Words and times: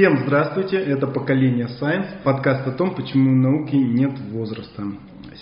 Всем 0.00 0.16
здравствуйте, 0.24 0.78
это 0.78 1.06
«Поколение 1.06 1.68
Science», 1.78 2.22
подкаст 2.24 2.66
о 2.66 2.70
том, 2.70 2.94
почему 2.94 3.32
у 3.32 3.34
науки 3.34 3.76
нет 3.76 4.18
возраста. 4.30 4.82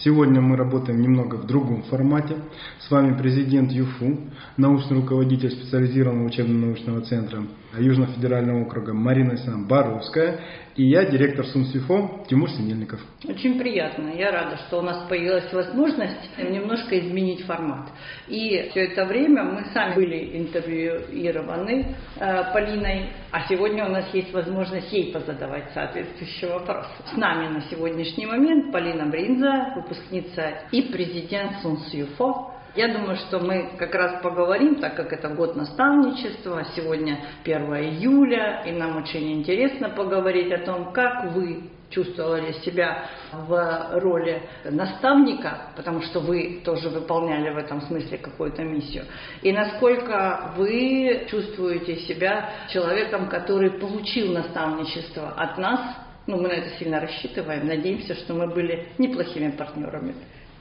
Сегодня 0.03 0.41
мы 0.41 0.57
работаем 0.57 1.00
немного 1.00 1.37
в 1.37 1.46
другом 1.46 1.84
формате. 1.84 2.34
С 2.80 2.91
вами 2.91 3.16
президент 3.16 3.71
ЮФУ, 3.71 4.18
научный 4.57 4.96
руководитель 4.96 5.52
специализированного 5.52 6.27
учебно-научного 6.27 7.02
центра 7.02 7.45
Южно-федерального 7.77 8.62
округа 8.62 8.95
Марина 8.95 9.37
Боровская 9.69 10.41
и 10.79 10.84
я, 10.84 11.05
директор 11.07 11.45
СунСИФО 11.45 12.25
Тимур 12.29 12.48
Синельников. 12.51 13.01
Очень 13.29 13.59
приятно. 13.59 14.11
Я 14.16 14.30
рада, 14.30 14.57
что 14.59 14.79
у 14.79 14.83
нас 14.83 15.09
появилась 15.09 15.52
возможность 15.52 16.39
немножко 16.39 16.98
изменить 17.01 17.45
формат. 17.45 17.89
И 18.29 18.69
все 18.70 18.84
это 18.84 19.05
время 19.05 19.42
мы 19.42 19.65
сами 19.75 19.97
были 19.97 20.39
интервьюированы 20.39 21.97
э, 22.16 22.52
Полиной, 22.52 23.11
а 23.33 23.48
сегодня 23.48 23.87
у 23.87 23.91
нас 23.91 24.14
есть 24.14 24.33
возможность 24.33 24.92
ей 24.92 25.12
позадавать 25.12 25.73
соответствующие 25.75 26.53
вопросы. 26.53 26.91
С 27.12 27.16
нами 27.16 27.53
на 27.53 27.62
сегодняшний 27.62 28.27
момент 28.27 28.70
Полина 28.70 29.06
Бринза, 29.06 29.73
выпускница 29.75 30.62
и 30.70 30.83
президент 30.83 31.61
СунСИФО 31.61 32.58
я 32.77 32.88
думаю, 32.88 33.16
что 33.16 33.40
мы 33.40 33.70
как 33.78 33.95
раз 33.95 34.22
поговорим, 34.22 34.77
так 34.77 34.95
как 34.95 35.12
это 35.12 35.28
год 35.28 35.56
наставничества, 35.56 36.64
сегодня 36.77 37.24
1 37.44 37.60
июля, 37.77 38.62
и 38.66 38.72
нам 38.72 38.96
очень 38.96 39.32
интересно 39.32 39.91
поговорить 39.91 40.52
о 40.52 40.58
том, 40.58 40.92
как 40.92 41.32
вы 41.32 41.70
чувствовали 41.91 42.52
себя 42.64 43.06
в 43.32 43.91
роли 43.94 44.42
наставника, 44.64 45.72
потому 45.74 46.02
что 46.02 46.20
вы 46.20 46.60
тоже 46.64 46.91
выполняли 46.91 47.50
в 47.50 47.56
этом 47.56 47.80
смысле 47.80 48.18
какую-то 48.18 48.62
миссию, 48.62 49.05
и 49.42 49.52
насколько 49.52 50.52
вы 50.56 51.27
чувствуете 51.30 51.97
себя 52.00 52.50
человеком, 52.69 53.28
который 53.28 53.70
получил 53.78 54.32
наставничество 54.32 55.30
от 55.30 55.56
нас, 55.56 55.80
ну, 56.27 56.36
мы 56.36 56.48
на 56.48 56.53
это 56.53 56.78
сильно 56.78 57.00
рассчитываем, 57.00 57.66
надеемся, 57.66 58.14
что 58.14 58.34
мы 58.34 58.48
были 58.48 58.88
неплохими 58.98 59.50
партнерами. 59.50 60.14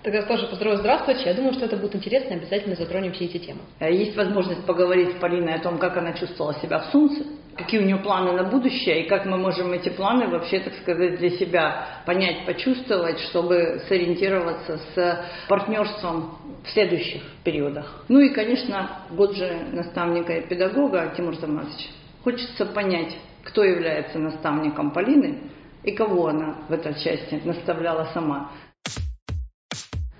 Тогда 0.03 0.21
тоже 0.21 0.47
поздравляю, 0.47 0.79
здравствуйте. 0.79 1.23
Я 1.25 1.33
думаю, 1.33 1.53
что 1.53 1.65
это 1.65 1.75
будет 1.75 1.95
интересно, 1.95 2.35
обязательно 2.35 2.75
затронем 2.75 3.11
все 3.13 3.25
эти 3.25 3.39
темы. 3.39 3.61
Э, 3.79 3.91
есть 3.91 4.15
возможность 4.15 4.65
поговорить 4.65 5.11
с 5.11 5.19
Полиной 5.19 5.55
о 5.55 5.59
том, 5.59 5.79
как 5.79 5.97
она 5.97 6.13
чувствовала 6.13 6.53
себя 6.55 6.79
в 6.79 6.85
Солнце, 6.91 7.25
какие 7.55 7.79
у 7.79 7.83
нее 7.83 7.97
планы 7.97 8.31
на 8.31 8.43
будущее, 8.43 9.03
и 9.03 9.09
как 9.09 9.25
мы 9.25 9.37
можем 9.37 9.73
эти 9.73 9.89
планы 9.89 10.27
вообще, 10.27 10.59
так 10.59 10.73
сказать, 10.75 11.17
для 11.17 11.31
себя 11.31 11.87
понять, 12.05 12.45
почувствовать, 12.45 13.19
чтобы 13.21 13.81
сориентироваться 13.87 14.79
с 14.93 15.25
партнерством 15.49 16.37
в 16.63 16.69
следующих 16.69 17.23
периодах. 17.43 18.05
Ну 18.07 18.19
и, 18.19 18.29
конечно, 18.29 19.01
год 19.11 19.35
же 19.35 19.67
наставника 19.71 20.33
и 20.33 20.47
педагога 20.47 21.11
Тимур 21.17 21.35
Замасович. 21.35 21.89
Хочется 22.23 22.65
понять, 22.67 23.15
кто 23.43 23.63
является 23.63 24.19
наставником 24.19 24.91
Полины 24.91 25.39
и 25.83 25.91
кого 25.91 26.27
она 26.27 26.57
в 26.67 26.73
этой 26.73 26.93
части 26.93 27.41
наставляла 27.45 28.09
сама. 28.13 28.51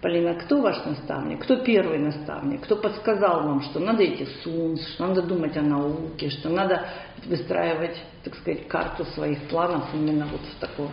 Полина, 0.01 0.35
кто 0.35 0.61
ваш 0.61 0.85
наставник? 0.85 1.41
Кто 1.43 1.63
первый 1.63 1.97
наставник? 1.97 2.63
Кто 2.65 2.75
подсказал 2.75 3.43
вам, 3.43 3.61
что 3.63 3.79
надо 3.79 4.05
идти 4.05 4.25
в 4.25 4.29
СУНС, 4.43 4.93
что 4.93 5.07
надо 5.07 5.23
думать 5.23 5.57
о 5.57 5.61
науке, 5.63 6.29
что 6.29 6.49
надо 6.49 6.87
выстраивать, 7.25 7.99
так 8.23 8.35
сказать, 8.35 8.67
карту 8.67 9.05
своих 9.05 9.49
планов 9.49 9.91
именно 9.95 10.27
вот 10.27 10.41
в 10.41 10.59
таком 10.59 10.91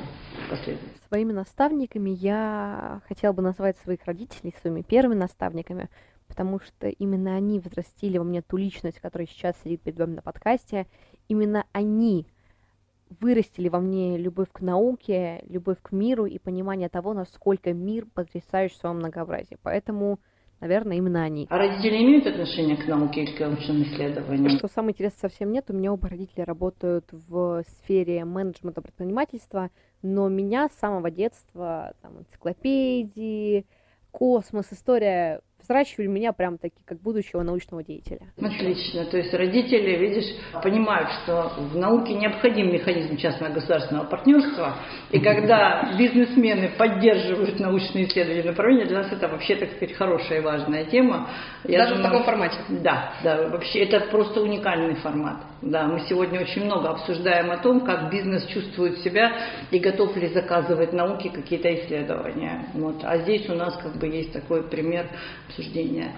последовательности? 0.49 1.07
Своими 1.09 1.33
наставниками 1.33 2.11
я 2.11 3.03
хотела 3.07 3.35
бы 3.35 3.43
назвать 3.43 3.77
своих 3.79 4.03
родителей 4.07 4.55
своими 4.63 4.81
первыми 4.81 5.19
наставниками, 5.19 5.91
потому 6.27 6.61
что 6.61 6.89
именно 6.89 7.37
они 7.37 7.61
взрастили 7.61 8.17
во 8.17 8.25
мне 8.25 8.41
ту 8.41 8.57
личность, 8.57 9.01
которая 9.01 9.27
сейчас 9.27 9.55
сидит 9.63 9.83
перед 9.83 9.99
вами 9.99 10.15
на 10.15 10.23
подкасте. 10.23 10.87
Именно 11.29 11.67
они 11.73 12.27
вырастили 13.21 13.69
во 13.69 13.81
мне 13.81 14.17
любовь 14.17 14.49
к 14.53 14.61
науке, 14.61 15.43
любовь 15.49 15.79
к 15.83 15.93
миру 15.93 16.27
и 16.27 16.39
понимание 16.39 16.89
того, 16.89 17.15
насколько 17.15 17.73
мир 17.73 18.07
потрясающий 18.13 18.75
в 18.75 18.79
своем 18.79 18.97
многообразии. 18.97 19.59
Поэтому, 19.63 20.19
наверное, 20.61 20.97
именно 20.97 21.23
они. 21.23 21.47
А 21.51 21.59
родители 21.59 22.03
имеют 22.03 22.27
отношение 22.27 22.77
к 22.77 22.87
науке 22.87 23.23
или 23.23 23.37
к 23.37 23.41
научным 23.41 23.83
исследованиям? 23.83 24.59
Что 24.59 24.69
самое 24.69 24.93
интересное 24.93 25.29
совсем 25.29 25.53
нет. 25.53 25.67
У 25.69 25.73
меня 25.73 25.93
оба 25.93 26.09
родителя 26.09 26.45
работают 26.45 27.07
в 27.13 27.65
сфере 27.79 28.25
менеджмента 28.25 28.81
предпринимательства, 28.83 29.71
но 30.03 30.29
меня 30.29 30.69
с 30.69 30.79
самого 30.79 31.11
детства 31.11 31.95
там, 32.03 32.19
энциклопедии, 32.19 33.67
космос, 34.11 34.67
история 34.71 35.41
взращивали 35.65 36.07
меня 36.07 36.33
прям 36.33 36.59
таки 36.59 36.77
как 36.85 37.01
будущего 37.01 37.43
научного 37.43 37.83
деятеля. 37.83 38.21
Отлично. 38.41 39.05
То 39.07 39.17
есть 39.17 39.33
родители, 39.35 39.97
видишь, 39.97 40.31
понимают, 40.63 41.09
что 41.23 41.53
в 41.73 41.77
науке 41.77 42.15
необходим 42.15 42.73
механизм 42.73 43.17
частно-государственного 43.17 44.05
партнерства. 44.05 44.77
И 45.11 45.19
когда 45.19 45.95
бизнесмены 45.99 46.71
поддерживают 46.77 47.59
научные 47.59 48.07
исследования 48.07 48.45
направления, 48.45 48.85
для 48.85 48.99
нас 48.99 49.13
это 49.13 49.29
вообще, 49.29 49.57
так 49.57 49.73
сказать, 49.73 49.95
хорошая 49.97 50.39
и 50.39 50.43
важная 50.43 50.85
тема. 50.85 51.29
Я 51.65 51.79
Даже 51.79 51.95
думаю, 51.95 52.05
в 52.05 52.11
таком 52.11 52.25
формате? 52.25 52.57
Да, 52.69 53.15
да. 53.23 53.49
Вообще 53.49 53.81
это 53.81 54.01
просто 54.11 54.41
уникальный 54.43 54.95
формат. 54.97 55.39
Да, 55.63 55.87
мы 55.87 56.01
сегодня 56.01 56.41
очень 56.41 56.65
много 56.65 56.91
обсуждаем 56.91 57.51
о 57.51 57.57
том, 57.57 57.81
как 57.81 58.11
бизнес 58.11 58.45
чувствует 58.47 58.99
себя 58.99 59.33
и 59.71 59.79
готов 59.79 60.15
ли 60.17 60.29
заказывать 60.29 60.93
науке 60.93 61.31
какие-то 61.31 61.75
исследования. 61.75 62.67
Вот. 62.75 62.97
А 63.03 63.19
здесь 63.19 63.49
у 63.49 63.55
нас 63.55 63.75
как 63.83 63.97
бы 63.97 64.07
есть 64.07 64.33
такой 64.33 64.69
пример 64.69 65.07
обсуждения. 65.55 66.13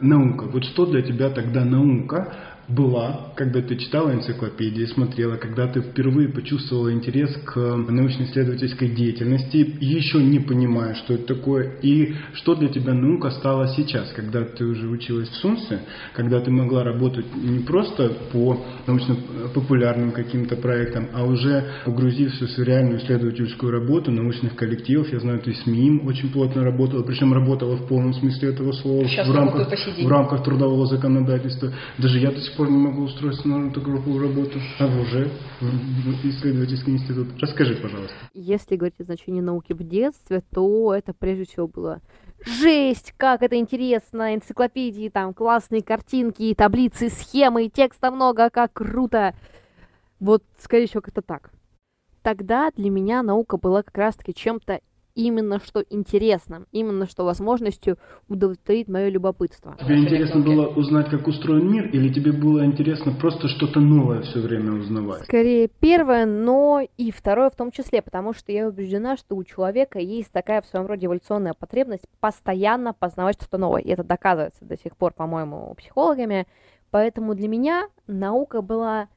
Наука. 0.00 0.44
Вот 0.44 0.64
что 0.64 0.86
для 0.86 1.02
тебя 1.02 1.30
тогда 1.30 1.64
наука? 1.64 2.34
Была, 2.74 3.32
когда 3.36 3.60
ты 3.60 3.76
читала 3.76 4.12
энциклопедии, 4.12 4.84
смотрела, 4.86 5.36
когда 5.36 5.66
ты 5.66 5.80
впервые 5.80 6.28
почувствовала 6.28 6.92
интерес 6.92 7.30
к 7.44 7.56
научно-исследовательской 7.58 8.88
деятельности, 8.90 9.76
еще 9.80 10.18
не 10.22 10.38
понимая, 10.38 10.94
что 10.94 11.14
это 11.14 11.34
такое, 11.34 11.78
и 11.82 12.14
что 12.34 12.54
для 12.54 12.68
тебя 12.68 12.94
наука 12.94 13.30
стала 13.30 13.68
сейчас, 13.76 14.12
когда 14.12 14.44
ты 14.44 14.64
уже 14.64 14.88
училась 14.88 15.28
в 15.28 15.34
СУНСе, 15.36 15.80
когда 16.14 16.40
ты 16.40 16.50
могла 16.50 16.84
работать 16.84 17.26
не 17.34 17.60
просто 17.60 18.12
по 18.32 18.64
научно-популярным 18.86 20.12
каким-то 20.12 20.56
проектам, 20.56 21.08
а 21.12 21.24
уже 21.24 21.64
погрузившись 21.84 22.56
в 22.56 22.62
реальную 22.62 23.00
исследовательскую 23.00 23.72
работу 23.72 24.10
научных 24.10 24.54
коллективов. 24.54 25.12
Я 25.12 25.20
знаю, 25.20 25.40
ты 25.40 25.54
с 25.54 25.66
МИИМ 25.66 26.06
очень 26.06 26.30
плотно 26.30 26.62
работала, 26.62 27.02
причем 27.02 27.32
работала 27.32 27.76
в 27.76 27.86
полном 27.86 28.14
смысле 28.14 28.50
этого 28.50 28.72
слова, 28.72 29.04
в 29.04 29.34
рамках, 29.34 29.68
в 29.98 30.08
рамках 30.08 30.44
трудового 30.44 30.86
законодательства. 30.86 31.72
Даже 31.98 32.18
я 32.18 32.30
до 32.30 32.40
сих 32.40 32.54
пор 32.54 32.59
пор 32.60 32.70
не 32.70 32.76
могу 32.76 33.04
устроиться 33.04 33.48
на 33.48 33.72
такую 33.72 34.20
работу, 34.20 34.58
а 34.78 34.86
вы 34.86 35.00
уже 35.00 35.30
в 35.62 36.26
исследовательский 36.26 36.92
институт. 36.92 37.28
Расскажи, 37.40 37.74
пожалуйста. 37.76 38.14
Если 38.34 38.76
говорить 38.76 39.00
о 39.00 39.04
значении 39.04 39.40
науки 39.40 39.72
в 39.72 39.82
детстве, 39.82 40.42
то 40.52 40.94
это 40.94 41.14
прежде 41.14 41.46
всего 41.46 41.68
было 41.68 42.02
жесть, 42.44 43.14
как 43.16 43.42
это 43.42 43.56
интересно, 43.56 44.34
энциклопедии, 44.34 45.08
там 45.08 45.32
классные 45.32 45.82
картинки, 45.82 46.54
таблицы, 46.54 47.08
схемы, 47.08 47.70
текста 47.70 48.10
много, 48.10 48.50
как 48.50 48.74
круто. 48.74 49.34
Вот, 50.18 50.44
скорее 50.58 50.86
всего, 50.86 51.00
как-то 51.00 51.22
так. 51.22 51.50
Тогда 52.20 52.70
для 52.76 52.90
меня 52.90 53.22
наука 53.22 53.56
была 53.56 53.82
как 53.82 53.96
раз-таки 53.96 54.34
чем-то 54.34 54.82
именно 55.14 55.60
что 55.60 55.84
интересно, 55.90 56.66
именно 56.72 57.06
что 57.06 57.24
возможностью 57.24 57.98
удовлетворить 58.28 58.88
мое 58.88 59.08
любопытство. 59.08 59.76
Тебе 59.80 59.98
интересно 59.98 60.40
было 60.40 60.66
узнать, 60.66 61.08
как 61.10 61.26
устроен 61.26 61.70
мир, 61.70 61.88
или 61.90 62.12
тебе 62.12 62.32
было 62.32 62.64
интересно 62.64 63.12
просто 63.12 63.48
что-то 63.48 63.80
новое 63.80 64.22
все 64.22 64.40
время 64.40 64.72
узнавать? 64.72 65.24
Скорее 65.24 65.68
первое, 65.68 66.26
но 66.26 66.80
и 66.96 67.10
второе 67.10 67.50
в 67.50 67.56
том 67.56 67.70
числе, 67.70 68.02
потому 68.02 68.32
что 68.34 68.52
я 68.52 68.68
убеждена, 68.68 69.16
что 69.16 69.36
у 69.36 69.44
человека 69.44 69.98
есть 69.98 70.32
такая 70.32 70.62
в 70.62 70.66
своем 70.66 70.86
роде 70.86 71.06
эволюционная 71.06 71.54
потребность 71.54 72.04
постоянно 72.20 72.92
познавать 72.92 73.36
что-то 73.36 73.58
новое. 73.58 73.80
И 73.82 73.88
это 73.90 74.04
доказывается 74.04 74.64
до 74.64 74.76
сих 74.76 74.96
пор, 74.96 75.12
по-моему, 75.12 75.74
психологами. 75.74 76.46
Поэтому 76.90 77.34
для 77.34 77.48
меня 77.48 77.88
наука 78.06 78.62
была 78.62 79.08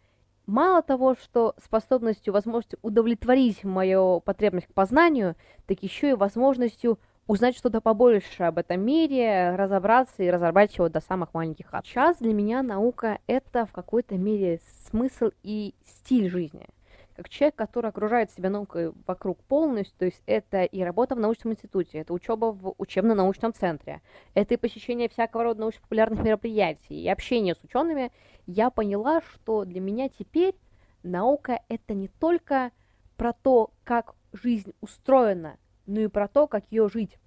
мало 0.45 0.81
того, 0.81 1.16
что 1.16 1.56
способностью, 1.63 2.34
возможностью 2.34 2.80
удовлетворить 2.81 3.63
мою 3.63 4.22
потребность 4.22 4.68
к 4.68 4.74
познанию, 4.74 5.36
так 5.68 5.81
еще 5.84 6.12
и 6.12 6.13
возможностью 6.13 7.00
узнать 7.28 7.56
что-то 7.56 7.81
побольше 7.81 8.44
об 8.44 8.57
этом 8.57 8.81
мире, 8.81 9.56
разобраться 9.56 10.24
и 10.24 10.30
разобрать 10.30 10.78
его 10.78 10.90
до 10.90 11.00
самых 11.00 11.34
маленьких. 11.34 11.68
Сейчас 11.84 12.18
для 12.18 12.34
меня 12.34 12.62
наука— 12.62 13.19
это 13.28 13.66
в 13.66 13.72
какой-то 13.72 14.16
мере 14.16 14.60
смысл 14.90 15.30
и 15.42 15.74
стиль 15.86 16.30
жизни 16.30 16.68
как 17.15 17.30
человек, 17.30 17.56
который 17.56 17.89
окружает 17.89 18.31
себя 18.31 18.50
наукой 18.50 18.92
вокруг 19.06 19.39
полностью, 19.44 19.98
то 19.98 20.06
есть 20.06 20.21
это 20.25 20.63
и 20.63 20.81
работа 20.81 21.15
в 21.15 21.19
научном 21.19 21.54
институте, 21.54 22.00
это 22.00 22.13
учеба 22.13 22.51
в 22.51 22.74
учебно-научном 22.77 23.54
центре, 23.54 24.01
это 24.33 24.56
и 24.56 24.57
посещение 24.57 25.10
всякого 25.10 25.44
рода 25.44 25.62
научно-популярных 25.62 26.24
мероприятий, 26.24 27.04
и 27.04 27.10
общение 27.10 27.56
с 27.56 27.63
учеными, 27.63 28.12
я 28.48 28.69
поняла, 28.69 29.21
что 29.21 29.65
для 29.65 29.80
меня 29.80 30.10
теперь 30.10 30.56
наука 31.04 31.62
это 31.69 31.94
не 31.94 32.07
только 32.07 32.71
про 33.15 33.33
то, 33.33 33.71
как 33.83 34.15
жизнь 34.31 34.74
устроена, 34.81 35.57
но 35.86 36.01
и 36.01 36.07
про 36.07 36.27
то, 36.27 36.48
как 36.48 36.63
ее 36.71 36.89
жить. 36.89 37.18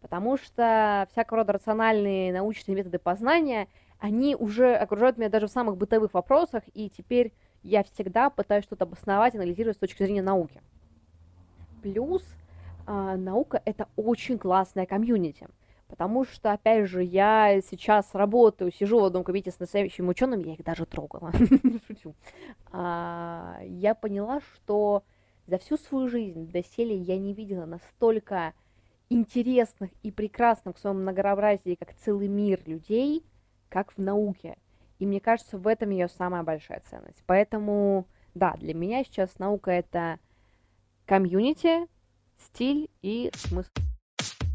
Потому 0.00 0.36
что 0.36 1.06
всякого 1.12 1.38
рода 1.38 1.52
рациональные 1.52 2.32
научные 2.32 2.76
методы 2.76 2.98
познания, 2.98 3.68
они 3.98 4.34
уже 4.34 4.74
окружают 4.74 5.16
меня 5.16 5.28
даже 5.28 5.46
в 5.46 5.50
самых 5.50 5.76
бытовых 5.76 6.12
вопросах, 6.14 6.62
и 6.74 6.90
теперь 6.90 7.32
я 7.64 7.82
всегда 7.82 8.30
пытаюсь 8.30 8.64
что-то 8.64 8.84
обосновать, 8.84 9.34
анализировать 9.34 9.76
с 9.76 9.80
точки 9.80 10.02
зрения 10.02 10.22
науки. 10.22 10.62
Плюс 11.82 12.22
э, 12.86 13.16
наука 13.16 13.60
это 13.64 13.88
очень 13.96 14.38
классная 14.38 14.86
комьюнити. 14.86 15.48
Потому 15.88 16.24
что, 16.24 16.52
опять 16.52 16.88
же, 16.88 17.02
я 17.02 17.60
сейчас 17.60 18.14
работаю, 18.14 18.72
сижу 18.72 19.00
в 19.00 19.04
одном 19.04 19.22
кабинете 19.22 19.50
с 19.50 19.60
настоящими 19.60 20.08
учеными, 20.08 20.48
я 20.48 20.54
их 20.54 20.64
даже 20.64 20.86
трогала, 20.86 21.30
шучу. 21.86 22.14
А, 22.72 23.58
я 23.62 23.94
поняла, 23.94 24.40
что 24.40 25.04
за 25.46 25.58
всю 25.58 25.76
свою 25.76 26.08
жизнь 26.08 26.50
доселе 26.50 26.96
я 26.96 27.18
не 27.18 27.34
видела 27.34 27.66
настолько 27.66 28.54
интересных 29.10 29.90
и 30.02 30.10
прекрасных 30.10 30.76
в 30.76 30.80
своем 30.80 31.02
многообразии, 31.02 31.76
как 31.78 31.94
целый 31.94 32.28
мир 32.28 32.60
людей, 32.66 33.24
как 33.68 33.92
в 33.92 33.98
науке. 33.98 34.56
И 35.04 35.06
мне 35.06 35.20
кажется, 35.20 35.58
в 35.58 35.66
этом 35.66 35.90
ее 35.90 36.08
самая 36.08 36.44
большая 36.44 36.80
ценность. 36.88 37.22
Поэтому, 37.26 38.06
да, 38.32 38.54
для 38.54 38.72
меня 38.72 39.04
сейчас 39.04 39.38
наука 39.38 39.70
это 39.70 40.18
комьюнити, 41.04 41.86
стиль 42.38 42.88
и 43.02 43.30
смысл. 43.34 43.68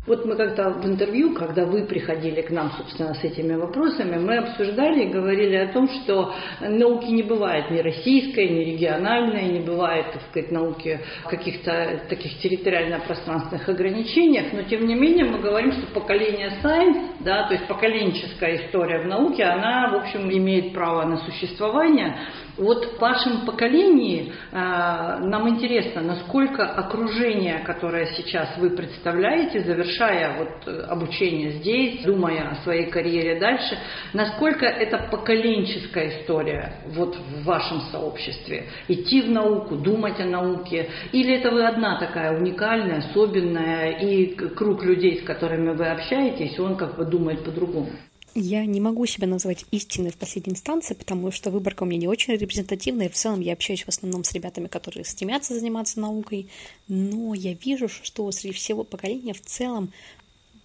Вот 0.07 0.25
мы 0.25 0.37
как-то 0.37 0.69
в 0.69 0.85
интервью, 0.85 1.35
когда 1.35 1.65
вы 1.65 1.85
приходили 1.85 2.41
к 2.41 2.49
нам, 2.51 2.71
собственно, 2.77 3.13
с 3.13 3.21
этими 3.21 3.55
вопросами, 3.55 4.17
мы 4.17 4.37
обсуждали 4.37 5.03
и 5.03 5.11
говорили 5.11 5.55
о 5.55 5.73
том, 5.73 5.89
что 5.89 6.33
науки 6.61 7.07
не 7.07 7.21
бывает 7.21 7.69
ни 7.69 7.79
российской, 7.79 8.47
ни 8.47 8.63
региональной, 8.63 9.49
не 9.49 9.59
бывает, 9.59 10.13
так 10.13 10.21
сказать, 10.29 10.51
науки 10.51 11.01
каких-то 11.25 12.05
таких 12.07 12.39
территориально-пространственных 12.39 13.67
ограничениях, 13.67 14.53
но 14.53 14.63
тем 14.63 14.87
не 14.87 14.95
менее 14.95 15.25
мы 15.25 15.39
говорим, 15.39 15.73
что 15.73 15.85
поколение 15.93 16.53
science, 16.63 17.15
да, 17.19 17.47
то 17.47 17.55
есть 17.55 17.67
поколенческая 17.67 18.67
история 18.67 19.03
в 19.03 19.07
науке, 19.07 19.43
она, 19.43 19.89
в 19.89 19.95
общем, 19.95 20.31
имеет 20.31 20.73
право 20.73 21.03
на 21.03 21.17
существование, 21.17 22.15
вот 22.59 22.85
в 22.85 22.99
вашем 22.99 23.45
поколении 23.45 24.33
э, 24.51 24.55
нам 24.55 25.47
интересно, 25.47 26.01
насколько 26.01 26.65
окружение, 26.65 27.59
которое 27.59 28.07
сейчас 28.17 28.57
вы 28.57 28.71
представляете, 28.71 29.61
завершая 29.99 30.37
вот 30.37 30.67
э, 30.67 30.81
обучение 30.87 31.51
здесь, 31.53 32.03
думая 32.03 32.51
о 32.51 32.55
своей 32.63 32.89
карьере 32.89 33.39
дальше, 33.39 33.77
насколько 34.13 34.65
это 34.65 35.09
поколенческая 35.11 36.21
история 36.21 36.73
вот 36.87 37.15
в 37.15 37.43
вашем 37.43 37.81
сообществе? 37.91 38.65
Идти 38.87 39.21
в 39.21 39.29
науку, 39.29 39.75
думать 39.75 40.19
о 40.19 40.25
науке, 40.25 40.89
или 41.11 41.35
это 41.35 41.51
вы 41.51 41.65
одна 41.65 41.99
такая 41.99 42.37
уникальная, 42.37 42.99
особенная, 42.99 43.91
и 43.99 44.33
круг 44.35 44.83
людей, 44.83 45.19
с 45.19 45.25
которыми 45.25 45.75
вы 45.75 45.87
общаетесь, 45.87 46.57
он 46.59 46.75
как 46.75 46.95
бы 46.95 47.05
думает 47.05 47.43
по-другому? 47.43 47.89
Я 48.35 48.65
не 48.65 48.79
могу 48.79 49.05
себя 49.05 49.27
назвать 49.27 49.65
истиной 49.71 50.11
в 50.11 50.17
последней 50.17 50.53
инстанции, 50.53 50.93
потому 50.93 51.31
что 51.31 51.49
выборка 51.49 51.83
у 51.83 51.85
меня 51.85 51.99
не 51.99 52.07
очень 52.07 52.35
репрезентативная, 52.35 53.09
в 53.09 53.13
целом 53.13 53.39
я 53.39 53.53
общаюсь 53.53 53.83
в 53.83 53.89
основном 53.89 54.23
с 54.23 54.33
ребятами, 54.33 54.67
которые 54.67 55.03
стремятся 55.03 55.59
заниматься 55.59 55.99
наукой, 55.99 56.47
но 56.87 57.33
я 57.33 57.53
вижу, 57.53 57.89
что 57.89 58.31
среди 58.31 58.53
всего 58.53 58.83
поколения 58.83 59.33
в 59.33 59.41
целом 59.41 59.91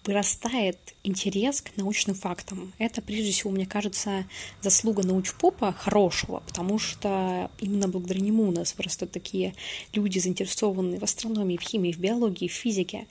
вырастает 0.05 0.77
интерес 1.03 1.61
к 1.61 1.75
научным 1.77 2.15
фактам. 2.15 2.73
Это, 2.77 3.01
прежде 3.01 3.31
всего, 3.31 3.51
мне 3.51 3.65
кажется, 3.65 4.25
заслуга 4.61 5.03
научпопа 5.03 5.71
хорошего, 5.73 6.43
потому 6.47 6.77
что 6.79 7.49
именно 7.59 7.87
благодаря 7.87 8.21
нему 8.21 8.43
у 8.43 8.51
нас 8.51 8.75
вырастают 8.77 9.11
такие 9.11 9.55
люди, 9.93 10.19
заинтересованные 10.19 10.99
в 10.99 11.03
астрономии, 11.03 11.57
в 11.57 11.61
химии, 11.61 11.91
в 11.91 11.97
биологии, 11.97 12.47
в 12.47 12.53
физике. 12.53 13.07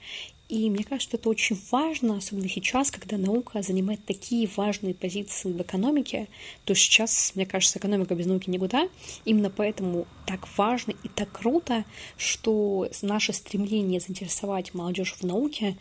И 0.47 0.69
мне 0.69 0.83
кажется, 0.83 1.17
это 1.17 1.29
очень 1.29 1.59
важно, 1.71 2.17
особенно 2.17 2.47
сейчас, 2.47 2.91
когда 2.91 3.17
наука 3.17 3.61
занимает 3.63 4.05
такие 4.05 4.47
важные 4.55 4.93
позиции 4.93 5.51
в 5.51 5.61
экономике. 5.61 6.27
То 6.65 6.75
сейчас, 6.75 7.31
мне 7.35 7.45
кажется, 7.45 7.79
экономика 7.79 8.13
без 8.13 8.27
науки 8.27 8.49
никуда. 8.49 8.87
Именно 9.25 9.49
поэтому 9.49 10.05
так 10.27 10.47
важно 10.57 10.93
и 11.03 11.07
так 11.07 11.31
круто, 11.31 11.83
что 12.17 12.87
наше 13.01 13.33
стремление 13.33 13.99
заинтересовать 13.99 14.73
молодежь 14.73 15.15
в 15.19 15.23
науке 15.23 15.77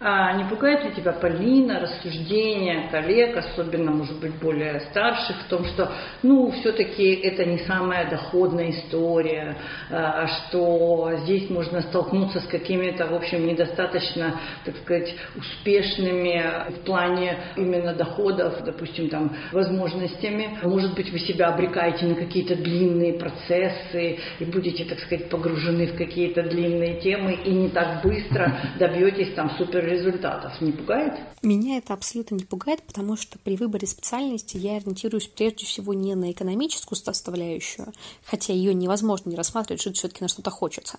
а 0.00 0.32
не 0.34 0.44
пугает 0.44 0.84
ли 0.84 0.92
тебя 0.92 1.10
Полина, 1.10 1.80
рассуждения 1.80 2.88
коллег, 2.88 3.36
особенно, 3.36 3.90
может 3.90 4.20
быть, 4.20 4.34
более 4.36 4.78
старших, 4.90 5.36
в 5.42 5.48
том, 5.48 5.64
что, 5.64 5.90
ну, 6.22 6.52
все-таки 6.52 7.14
это 7.14 7.44
не 7.44 7.58
самая 7.58 8.08
доходная 8.08 8.70
история, 8.70 9.56
а 9.90 10.28
что 10.28 11.10
здесь 11.24 11.50
можно 11.50 11.82
столкнуться 11.82 12.38
с 12.38 12.46
какими-то, 12.46 13.06
в 13.08 13.14
общем, 13.14 13.44
недостаточно, 13.44 14.38
так 14.64 14.76
сказать, 14.76 15.16
успешными 15.34 16.44
в 16.76 16.84
плане 16.84 17.36
именно 17.56 17.92
доходов, 17.92 18.62
допустим, 18.64 19.08
там, 19.08 19.34
возможностями. 19.50 20.58
Может 20.62 20.94
быть, 20.94 21.10
вы 21.10 21.18
себя 21.18 21.48
обрекаете 21.48 22.06
на 22.06 22.14
какие-то 22.14 22.54
длинные 22.54 23.14
процессы 23.14 24.18
и 24.38 24.44
будете, 24.44 24.84
так 24.84 25.00
сказать, 25.00 25.28
погружены 25.28 25.88
в 25.88 25.96
какие-то 25.96 26.44
длинные 26.44 27.00
темы 27.00 27.32
и 27.32 27.50
не 27.50 27.68
так 27.68 28.00
быстро 28.04 28.60
добьетесь 28.78 29.34
там 29.34 29.50
супер 29.58 29.87
результатов. 29.88 30.60
Не 30.60 30.72
пугает? 30.72 31.18
Меня 31.42 31.78
это 31.78 31.94
абсолютно 31.94 32.34
не 32.34 32.44
пугает, 32.44 32.82
потому 32.82 33.16
что 33.16 33.38
при 33.38 33.56
выборе 33.56 33.86
специальности 33.86 34.56
я 34.56 34.76
ориентируюсь 34.76 35.28
прежде 35.28 35.66
всего 35.66 35.94
не 35.94 36.14
на 36.14 36.32
экономическую 36.32 36.96
составляющую, 36.96 37.92
хотя 38.24 38.52
ее 38.52 38.74
невозможно 38.74 39.30
не 39.30 39.36
рассматривать, 39.36 39.82
жить 39.82 39.96
все-таки 39.96 40.22
на 40.22 40.28
что-то 40.28 40.50
хочется, 40.50 40.98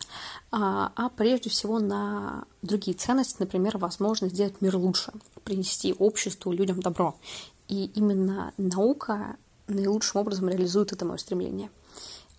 а, 0.51 0.91
а 0.95 1.09
прежде 1.09 1.50
всего 1.50 1.80
на 1.80 2.45
другие 2.62 2.95
ценности, 2.95 3.38
например, 3.39 3.77
возможность 3.77 4.33
сделать 4.36 4.62
мир 4.62 4.75
лучше, 4.75 5.12
принести 5.44 5.94
обществу, 5.97 6.51
людям 6.51 6.80
добро. 6.80 7.15
И 7.68 7.86
именно 7.95 8.53
наука 8.57 9.38
наилучшим 9.68 10.21
образом 10.21 10.50
реализует 10.50 10.91
это 10.91 11.06
мое 11.06 11.18
стремление. 11.18 11.69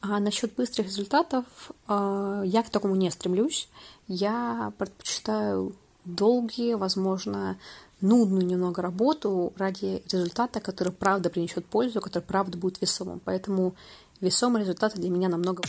А 0.02 0.19
насчет 0.19 0.55
быстрых 0.55 0.87
результатов 0.87 1.44
э, 1.87 2.43
я 2.47 2.62
к 2.62 2.70
такому 2.70 2.97
не 2.97 3.11
стремлюсь. 3.11 3.69
Я 4.08 4.73
предпочитаю 4.79 5.75
долгие, 6.15 6.75
возможно, 6.75 7.57
нудную 8.01 8.47
немного 8.47 8.83
работу 8.83 9.53
ради 9.57 10.03
результата, 10.11 10.61
который 10.61 10.93
правда 10.93 11.31
принесет 11.31 11.67
пользу, 11.67 12.01
который 12.01 12.25
правда 12.25 12.59
будет 12.59 12.81
весомым. 12.81 13.21
Поэтому 13.25 13.75
весомый 14.21 14.62
результат 14.62 14.95
для 14.95 15.11
меня 15.11 15.29
намного 15.29 15.62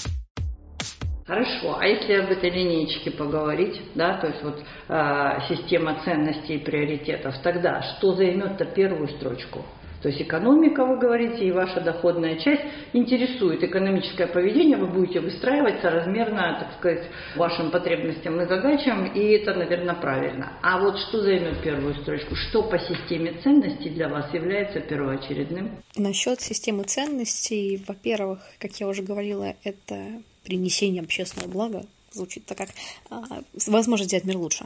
Хорошо, 1.25 1.77
а 1.79 1.85
если 1.85 2.13
об 2.13 2.29
этой 2.29 2.49
линейке 2.49 3.11
поговорить, 3.11 3.79
да, 3.95 4.17
то 4.17 4.27
есть 4.27 4.43
вот 4.43 4.59
э, 4.59 5.39
система 5.47 6.01
ценностей 6.03 6.55
и 6.55 6.57
приоритетов, 6.57 7.35
тогда 7.41 7.81
что 7.81 8.15
займет-то 8.15 8.65
первую 8.65 9.07
строчку? 9.17 9.63
То 10.01 10.09
есть 10.09 10.21
экономика, 10.21 10.83
вы 10.83 10.97
говорите, 10.97 11.45
и 11.45 11.51
ваша 11.51 11.79
доходная 11.79 12.39
часть 12.39 12.63
интересует 12.93 13.63
экономическое 13.63 14.27
поведение, 14.27 14.77
вы 14.77 14.87
будете 14.87 15.19
выстраивать 15.19 15.81
соразмерно, 15.81 16.57
так 16.59 16.79
сказать, 16.79 17.07
вашим 17.35 17.69
потребностям 17.69 18.41
и 18.41 18.47
задачам, 18.47 19.05
и 19.13 19.19
это, 19.33 19.53
наверное, 19.53 19.93
правильно. 19.93 20.53
А 20.63 20.79
вот 20.79 20.97
что 20.97 21.21
займет 21.21 21.61
первую 21.61 21.93
строчку? 22.01 22.35
Что 22.35 22.63
по 22.63 22.79
системе 22.79 23.39
ценностей 23.43 23.89
для 23.89 24.09
вас 24.09 24.33
является 24.33 24.79
первоочередным? 24.79 25.83
Насчет 25.95 26.41
системы 26.41 26.83
ценностей, 26.83 27.83
во-первых, 27.87 28.39
как 28.57 28.71
я 28.79 28.87
уже 28.87 29.03
говорила, 29.03 29.55
это 29.63 30.21
принесение 30.43 31.03
общественного 31.03 31.51
блага, 31.51 31.85
звучит 32.11 32.45
так 32.45 32.57
как 32.57 32.69
а, 33.11 33.43
возможность 33.67 34.09
сделать 34.09 34.25
мир 34.25 34.37
лучше. 34.37 34.65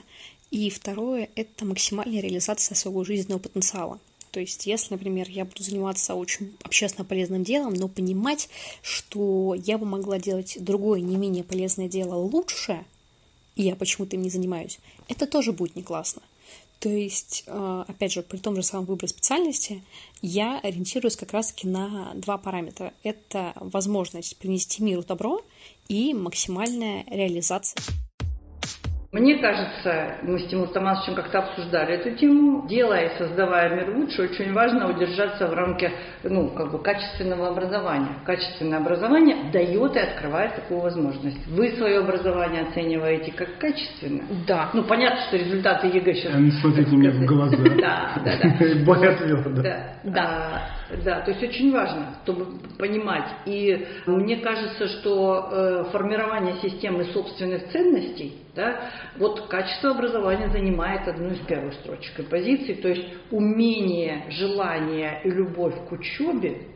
И 0.51 0.69
второе– 0.69 1.27
это 1.35 1.65
максимальная 1.65 2.21
реализация 2.21 2.75
своего 2.75 3.03
жизненного 3.03 3.39
потенциала. 3.39 3.99
То 4.35 4.41
есть, 4.41 4.65
если, 4.65 4.95
например, 4.95 5.29
я 5.29 5.45
буду 5.45 5.63
заниматься 5.63 6.13
очень 6.13 6.57
общественно 6.61 7.05
полезным 7.05 7.45
делом, 7.45 7.73
но 7.73 7.87
понимать, 7.87 8.49
что 8.81 9.55
я 9.55 9.77
бы 9.77 9.85
могла 9.85 10.19
делать 10.19 10.57
другое, 10.59 10.99
не 10.99 11.15
менее 11.15 11.45
полезное 11.45 11.87
дело 11.87 12.15
лучше, 12.15 12.83
и 13.55 13.63
я 13.63 13.77
почему-то 13.77 14.17
им 14.17 14.23
не 14.23 14.29
занимаюсь, 14.29 14.79
это 15.07 15.25
тоже 15.25 15.53
будет 15.53 15.77
не 15.77 15.83
классно. 15.83 16.21
То 16.79 16.89
есть, 16.89 17.45
э, 17.47 17.83
опять 17.87 18.11
же, 18.11 18.23
при 18.23 18.35
том 18.35 18.57
же 18.57 18.63
самом 18.63 18.87
выборе 18.87 19.07
специальности 19.07 19.81
я 20.21 20.59
ориентируюсь 20.59 21.15
как 21.15 21.31
раз-таки 21.31 21.69
на 21.69 22.11
два 22.15 22.37
параметра. 22.37 22.91
Это 23.03 23.53
возможность 23.55 24.35
принести 24.35 24.83
миру 24.83 25.01
добро 25.01 25.45
и 25.87 26.13
максимальная 26.13 27.05
реализация. 27.07 27.81
Мне 29.15 29.37
кажется, 29.37 30.17
мы 30.23 30.39
с 30.39 30.47
Тимуром 30.47 30.73
Тамасовичем 30.73 31.15
как-то 31.15 31.39
обсуждали 31.39 31.93
эту 31.93 32.11
тему. 32.17 32.67
Делая 32.67 33.05
и 33.07 33.17
создавая 33.17 33.73
мир 33.73 33.95
лучше, 33.95 34.23
очень 34.23 34.51
важно 34.51 34.89
удержаться 34.89 35.47
в 35.47 35.53
рамке 35.53 35.89
ну, 36.23 36.49
как 36.49 36.69
бы 36.73 36.83
качественного 36.83 37.47
образования. 37.47 38.09
Качественное 38.25 38.79
образование 38.79 39.49
дает 39.53 39.95
и 39.95 39.99
открывает 39.99 40.55
такую 40.55 40.81
возможность. 40.81 41.47
Вы 41.47 41.71
свое 41.77 41.99
образование 41.99 42.63
оцениваете 42.63 43.31
как 43.31 43.57
качественное? 43.57 44.25
Да. 44.45 44.71
Ну, 44.73 44.83
понятно, 44.83 45.21
что 45.27 45.37
результаты 45.37 45.87
ЕГЭ 45.87 46.13
сейчас... 46.13 46.35
А 46.35 46.37
не 46.37 46.51
смотрите 46.51 46.93
мне 46.93 47.11
в 47.11 47.25
глаза. 47.25 47.55
Да, 47.85 48.21
да, 48.25 48.37
да. 48.43 48.75
Боль 48.85 48.99
да. 49.63 49.93
Да. 50.03 50.69
Да, 51.05 51.21
то 51.21 51.31
есть 51.31 51.41
очень 51.41 51.71
важно, 51.71 52.15
чтобы 52.23 52.59
понимать. 52.77 53.29
И 53.45 53.87
мне 54.07 54.37
кажется, 54.37 54.87
что 54.87 55.49
э, 55.51 55.83
формирование 55.91 56.55
системы 56.61 57.05
собственных 57.05 57.69
ценностей, 57.69 58.44
да, 58.55 58.89
вот 59.17 59.47
качество 59.47 59.91
образования 59.91 60.49
занимает 60.49 61.07
одну 61.07 61.29
из 61.29 61.39
первых 61.45 61.73
строчек 61.75 62.29
позиций, 62.29 62.75
то 62.75 62.87
есть 62.87 63.05
умение, 63.31 64.25
желание 64.29 65.21
и 65.23 65.29
любовь 65.29 65.75
к 65.87 65.91
учебе 65.91 66.67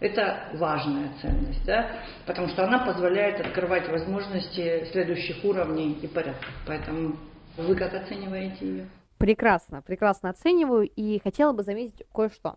Это 0.00 0.50
важная 0.54 1.12
ценность, 1.20 1.64
да, 1.64 1.90
потому 2.26 2.48
что 2.48 2.64
она 2.64 2.84
позволяет 2.84 3.40
открывать 3.40 3.88
возможности 3.88 4.86
следующих 4.92 5.44
уровней 5.44 5.98
и 6.02 6.06
порядков. 6.06 6.52
Поэтому 6.66 7.16
вы 7.56 7.74
как 7.74 7.94
оцениваете 7.94 8.66
ее? 8.66 8.86
Прекрасно, 9.18 9.80
прекрасно 9.80 10.30
оцениваю 10.30 10.88
и 10.88 11.20
хотела 11.20 11.52
бы 11.52 11.62
заметить 11.62 12.04
кое-что. 12.12 12.56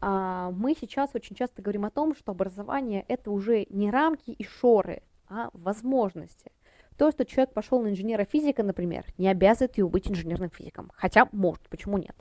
А, 0.00 0.50
мы 0.50 0.74
сейчас 0.74 1.10
очень 1.14 1.36
часто 1.36 1.62
говорим 1.62 1.84
о 1.84 1.90
том, 1.90 2.14
что 2.16 2.32
образование 2.32 3.04
это 3.08 3.30
уже 3.30 3.66
не 3.70 3.90
рамки 3.90 4.30
и 4.30 4.44
шоры, 4.44 5.02
а 5.28 5.48
возможности. 5.52 6.50
То, 7.00 7.10
что 7.10 7.24
человек 7.24 7.54
пошел 7.54 7.80
на 7.80 7.88
инженера 7.88 8.26
физика, 8.26 8.62
например, 8.62 9.06
не 9.16 9.26
обязывает 9.26 9.78
его 9.78 9.88
быть 9.88 10.10
инженерным 10.10 10.50
физиком. 10.50 10.92
Хотя 10.94 11.30
может, 11.32 11.66
почему 11.70 11.96
нет. 11.96 12.14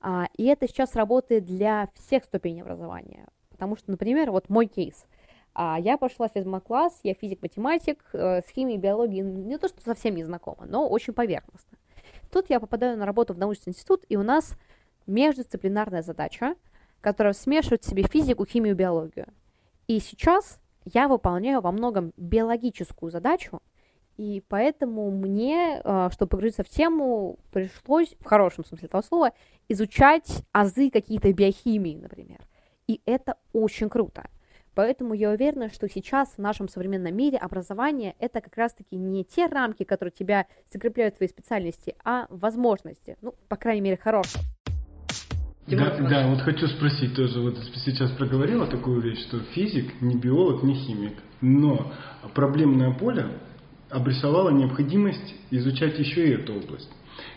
А, 0.00 0.28
и 0.36 0.44
это 0.44 0.68
сейчас 0.68 0.94
работает 0.94 1.46
для 1.46 1.88
всех 1.94 2.22
ступеней 2.22 2.62
образования. 2.62 3.26
Потому 3.50 3.74
что, 3.74 3.90
например, 3.90 4.30
вот 4.30 4.48
мой 4.48 4.66
кейс. 4.66 5.04
А, 5.52 5.80
я 5.80 5.98
пошла 5.98 6.28
в 6.28 6.32
физмат-класс, 6.32 7.00
я 7.02 7.14
физик-математик, 7.14 8.04
э, 8.12 8.42
с 8.42 8.48
химией, 8.50 8.78
биологией 8.78 9.24
не 9.24 9.58
то, 9.58 9.66
что 9.66 9.80
совсем 9.82 10.14
не 10.14 10.22
знакома, 10.22 10.64
но 10.64 10.88
очень 10.88 11.12
поверхностно. 11.12 11.76
Тут 12.30 12.50
я 12.50 12.60
попадаю 12.60 12.96
на 12.96 13.06
работу 13.06 13.34
в 13.34 13.38
научный 13.38 13.70
институт, 13.70 14.04
и 14.08 14.16
у 14.16 14.22
нас 14.22 14.56
междисциплинарная 15.08 16.02
задача, 16.02 16.54
которая 17.00 17.32
смешивает 17.32 17.82
в 17.82 17.88
себе 17.88 18.04
физику, 18.04 18.46
химию, 18.46 18.76
биологию. 18.76 19.26
И 19.88 19.98
сейчас 19.98 20.60
я 20.84 21.08
выполняю 21.08 21.62
во 21.62 21.72
многом 21.72 22.12
биологическую 22.16 23.10
задачу, 23.10 23.60
и 24.20 24.42
поэтому 24.48 25.10
мне, 25.10 25.80
э, 25.82 26.08
чтобы 26.12 26.28
погрузиться 26.28 26.62
в 26.62 26.68
тему, 26.68 27.38
пришлось, 27.52 28.14
в 28.20 28.26
хорошем 28.26 28.66
смысле 28.66 28.88
этого 28.88 29.00
слова, 29.00 29.32
изучать 29.70 30.44
азы 30.52 30.90
какие-то 30.90 31.32
биохимии, 31.32 31.96
например. 31.96 32.40
И 32.86 33.00
это 33.06 33.36
очень 33.54 33.88
круто. 33.88 34.28
Поэтому 34.74 35.14
я 35.14 35.30
уверена, 35.30 35.70
что 35.70 35.88
сейчас 35.88 36.34
в 36.34 36.38
нашем 36.38 36.68
современном 36.68 37.16
мире 37.16 37.38
образование 37.38 38.14
это 38.18 38.42
как 38.42 38.54
раз-таки 38.58 38.94
не 38.96 39.24
те 39.24 39.46
рамки, 39.46 39.84
которые 39.84 40.12
тебя 40.12 40.46
закрепляют 40.70 41.14
в 41.14 41.16
твоей 41.16 41.30
специальности, 41.30 41.96
а 42.04 42.26
возможности. 42.28 43.16
Ну, 43.22 43.34
по 43.48 43.56
крайней 43.56 43.80
мере, 43.80 43.96
хорошие. 43.96 44.44
Да, 45.66 45.96
да, 45.96 46.26
вот 46.28 46.40
хочу 46.40 46.66
спросить 46.66 47.16
тоже, 47.16 47.40
вот 47.40 47.56
сейчас 47.86 48.10
проговорила 48.10 48.66
такую 48.66 49.00
вещь, 49.00 49.20
что 49.28 49.40
физик 49.54 50.02
не 50.02 50.18
биолог, 50.18 50.62
не 50.62 50.74
химик, 50.74 51.14
но 51.40 51.94
проблемное 52.34 52.92
поле 52.92 53.26
обрисовало 53.90 54.50
необходимость 54.50 55.34
изучать 55.50 55.98
еще 55.98 56.28
и 56.28 56.32
эту 56.32 56.54
область. 56.54 56.88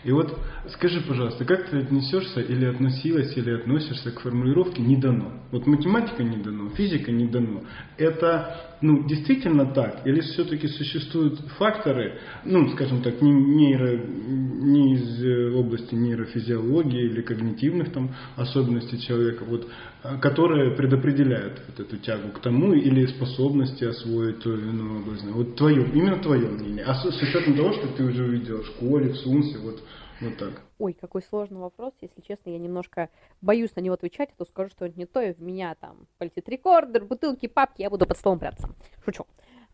И 0.04 0.12
вот 0.12 0.38
скажи, 0.68 1.00
пожалуйста, 1.00 1.44
как 1.44 1.68
ты 1.68 1.78
отнесешься 1.78 2.40
или 2.40 2.66
относилась, 2.66 3.36
или 3.36 3.50
относишься 3.50 4.10
к 4.10 4.20
формулировке 4.20 4.82
«не 4.82 4.96
дано»? 4.96 5.32
Вот 5.50 5.66
математика 5.66 6.22
не 6.22 6.36
дано, 6.36 6.70
физика 6.70 7.10
не 7.12 7.26
дано. 7.26 7.62
Это 7.96 8.74
ну, 8.84 9.02
действительно 9.06 9.66
так? 9.66 10.06
Или 10.06 10.20
все-таки 10.20 10.68
существуют 10.68 11.40
факторы, 11.58 12.18
ну, 12.44 12.68
скажем 12.70 13.02
так, 13.02 13.20
не, 13.22 13.32
нейро, 13.32 13.96
не 13.96 14.94
из 14.94 15.24
э, 15.24 15.52
области 15.54 15.94
нейрофизиологии 15.94 17.06
или 17.06 17.22
когнитивных 17.22 17.92
там 17.92 18.14
особенностей 18.36 19.00
человека, 19.00 19.44
вот, 19.46 19.68
а, 20.02 20.18
которые 20.18 20.76
предопределяют 20.76 21.62
вот 21.66 21.80
эту 21.80 21.96
тягу 21.96 22.28
к 22.34 22.40
тому 22.40 22.74
или 22.74 23.06
способности 23.06 23.84
освоить 23.84 24.40
ту 24.40 24.52
или 24.52 24.68
иную 24.68 25.00
область? 25.00 25.24
Вот 25.32 25.56
твое, 25.56 25.86
именно 25.94 26.18
твое 26.18 26.46
мнение. 26.48 26.84
А 26.84 26.94
с, 26.94 27.10
с 27.10 27.22
учетом 27.22 27.56
того, 27.56 27.72
что 27.72 27.88
ты 27.88 28.04
уже 28.04 28.24
увидел 28.24 28.62
в 28.62 28.66
школе, 28.66 29.12
в 29.12 29.16
СУНСе, 29.16 29.58
вот 29.60 29.73
вот 30.20 30.36
так. 30.38 30.62
Ой, 30.78 30.92
какой 30.92 31.22
сложный 31.22 31.58
вопрос. 31.58 31.92
Если 32.00 32.20
честно, 32.20 32.50
я 32.50 32.58
немножко 32.58 33.10
боюсь 33.40 33.74
на 33.76 33.80
него 33.80 33.94
отвечать, 33.94 34.30
а 34.32 34.38
то 34.38 34.44
скажу 34.44 34.70
что-нибудь 34.70 34.96
не 34.96 35.06
то, 35.06 35.20
и 35.20 35.32
в 35.32 35.40
меня 35.40 35.74
там 35.74 36.06
полетит 36.18 36.48
рекордер, 36.48 37.04
бутылки, 37.04 37.46
папки, 37.46 37.82
я 37.82 37.90
буду 37.90 38.06
под 38.06 38.16
столом 38.16 38.38
прятаться. 38.38 38.68
Шучу. 39.04 39.26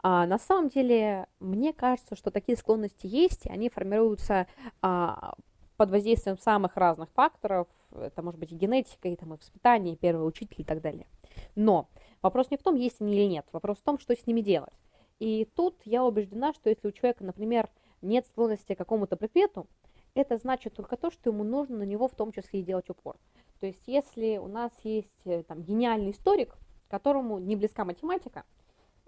А, 0.02 0.26
на 0.26 0.38
самом 0.38 0.68
деле, 0.68 1.26
мне 1.40 1.72
кажется, 1.72 2.16
что 2.16 2.30
такие 2.30 2.56
склонности 2.56 3.06
есть, 3.06 3.46
и 3.46 3.50
они 3.50 3.68
формируются 3.68 4.46
а, 4.80 5.34
под 5.76 5.90
воздействием 5.90 6.38
самых 6.38 6.76
разных 6.76 7.10
факторов. 7.10 7.68
Это 7.92 8.22
может 8.22 8.38
быть 8.40 8.52
и 8.52 8.54
генетика, 8.54 9.08
и, 9.08 9.16
там, 9.16 9.34
и 9.34 9.36
воспитание, 9.36 9.94
и 9.94 9.98
первый 9.98 10.26
учитель 10.26 10.60
и 10.62 10.64
так 10.64 10.80
далее. 10.80 11.06
Но 11.54 11.88
вопрос 12.22 12.50
не 12.50 12.56
в 12.56 12.62
том, 12.62 12.76
есть 12.76 13.00
они 13.00 13.14
или 13.14 13.26
нет, 13.26 13.46
вопрос 13.52 13.78
в 13.78 13.82
том, 13.82 13.98
что 13.98 14.14
с 14.14 14.26
ними 14.26 14.40
делать. 14.40 14.72
И 15.18 15.46
тут 15.54 15.76
я 15.84 16.04
убеждена, 16.04 16.54
что 16.54 16.70
если 16.70 16.88
у 16.88 16.92
человека, 16.92 17.24
например, 17.24 17.68
нет 18.00 18.26
склонности 18.26 18.74
к 18.74 18.78
какому-то 18.78 19.16
предмету, 19.16 19.66
это 20.14 20.36
значит 20.36 20.74
только 20.74 20.96
то, 20.96 21.10
что 21.10 21.30
ему 21.30 21.44
нужно 21.44 21.78
на 21.78 21.82
него 21.84 22.08
в 22.08 22.14
том 22.14 22.32
числе 22.32 22.60
и 22.60 22.64
делать 22.64 22.90
упор. 22.90 23.16
То 23.60 23.66
есть 23.66 23.82
если 23.86 24.38
у 24.38 24.48
нас 24.48 24.72
есть 24.82 25.26
э, 25.26 25.42
там, 25.42 25.62
гениальный 25.62 26.10
историк, 26.12 26.56
которому 26.88 27.38
не 27.38 27.56
близка 27.56 27.84
математика, 27.84 28.44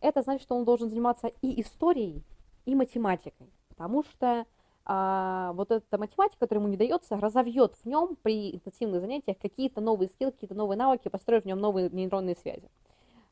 это 0.01 0.23
значит, 0.23 0.43
что 0.43 0.57
он 0.57 0.65
должен 0.65 0.91
заниматься 0.91 1.29
и 1.41 1.61
историей, 1.61 2.23
и 2.65 2.75
математикой, 2.75 3.51
потому 3.69 4.05
что 4.05 4.47
а, 4.85 5.53
вот 5.55 5.71
эта 5.71 5.99
математика, 5.99 6.41
которая 6.41 6.63
ему 6.63 6.71
не 6.71 6.77
дается, 6.77 7.17
разовьет 7.17 7.75
в 7.75 7.87
нем 7.87 8.17
при 8.23 8.55
интенсивных 8.55 9.01
занятиях 9.01 9.39
какие-то 9.39 9.81
новые 9.81 10.09
скиллы, 10.09 10.33
какие-то 10.33 10.55
новые 10.55 10.77
навыки, 10.77 11.09
построив 11.09 11.45
в 11.45 11.47
нем 11.47 11.61
новые 11.61 11.89
нейронные 11.91 12.37
связи. 12.37 12.69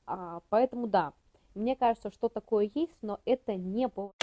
А, 0.07 0.41
поэтому 0.49 0.87
да, 0.87 1.13
мне 1.55 1.77
кажется, 1.77 2.11
что 2.11 2.29
такое 2.29 2.71
есть, 2.75 2.99
но 3.03 3.21
это 3.25 3.55
не 3.55 3.89
повод. 3.89 4.15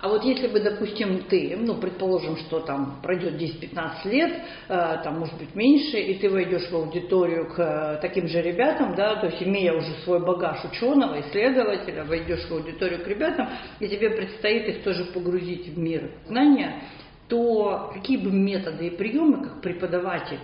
А 0.00 0.08
вот 0.08 0.24
если 0.24 0.46
бы, 0.46 0.60
допустим, 0.60 1.24
ты, 1.24 1.54
ну, 1.58 1.74
предположим, 1.74 2.38
что 2.38 2.60
там 2.60 3.00
пройдет 3.02 3.34
10-15 3.34 4.08
лет, 4.10 4.32
э, 4.68 5.00
там, 5.04 5.18
может 5.18 5.36
быть, 5.36 5.54
меньше, 5.54 5.98
и 5.98 6.14
ты 6.14 6.30
войдешь 6.30 6.70
в 6.70 6.74
аудиторию 6.74 7.52
к 7.52 7.58
э, 7.58 7.98
таким 8.00 8.26
же 8.26 8.40
ребятам, 8.40 8.94
да, 8.94 9.16
то 9.16 9.26
есть 9.26 9.42
имея 9.42 9.74
уже 9.74 9.92
свой 10.04 10.24
багаж 10.24 10.64
ученого, 10.64 11.20
исследователя, 11.20 12.04
войдешь 12.04 12.48
в 12.48 12.50
аудиторию 12.50 13.04
к 13.04 13.08
ребятам, 13.08 13.50
и 13.78 13.88
тебе 13.88 14.08
предстоит 14.08 14.68
их 14.68 14.82
тоже 14.84 15.04
погрузить 15.04 15.68
в 15.68 15.78
мир 15.78 16.10
знания, 16.26 16.82
то 17.28 17.90
какие 17.92 18.16
бы 18.16 18.30
методы 18.30 18.86
и 18.86 18.96
приемы, 18.96 19.44
как 19.44 19.60
преподаватель, 19.60 20.40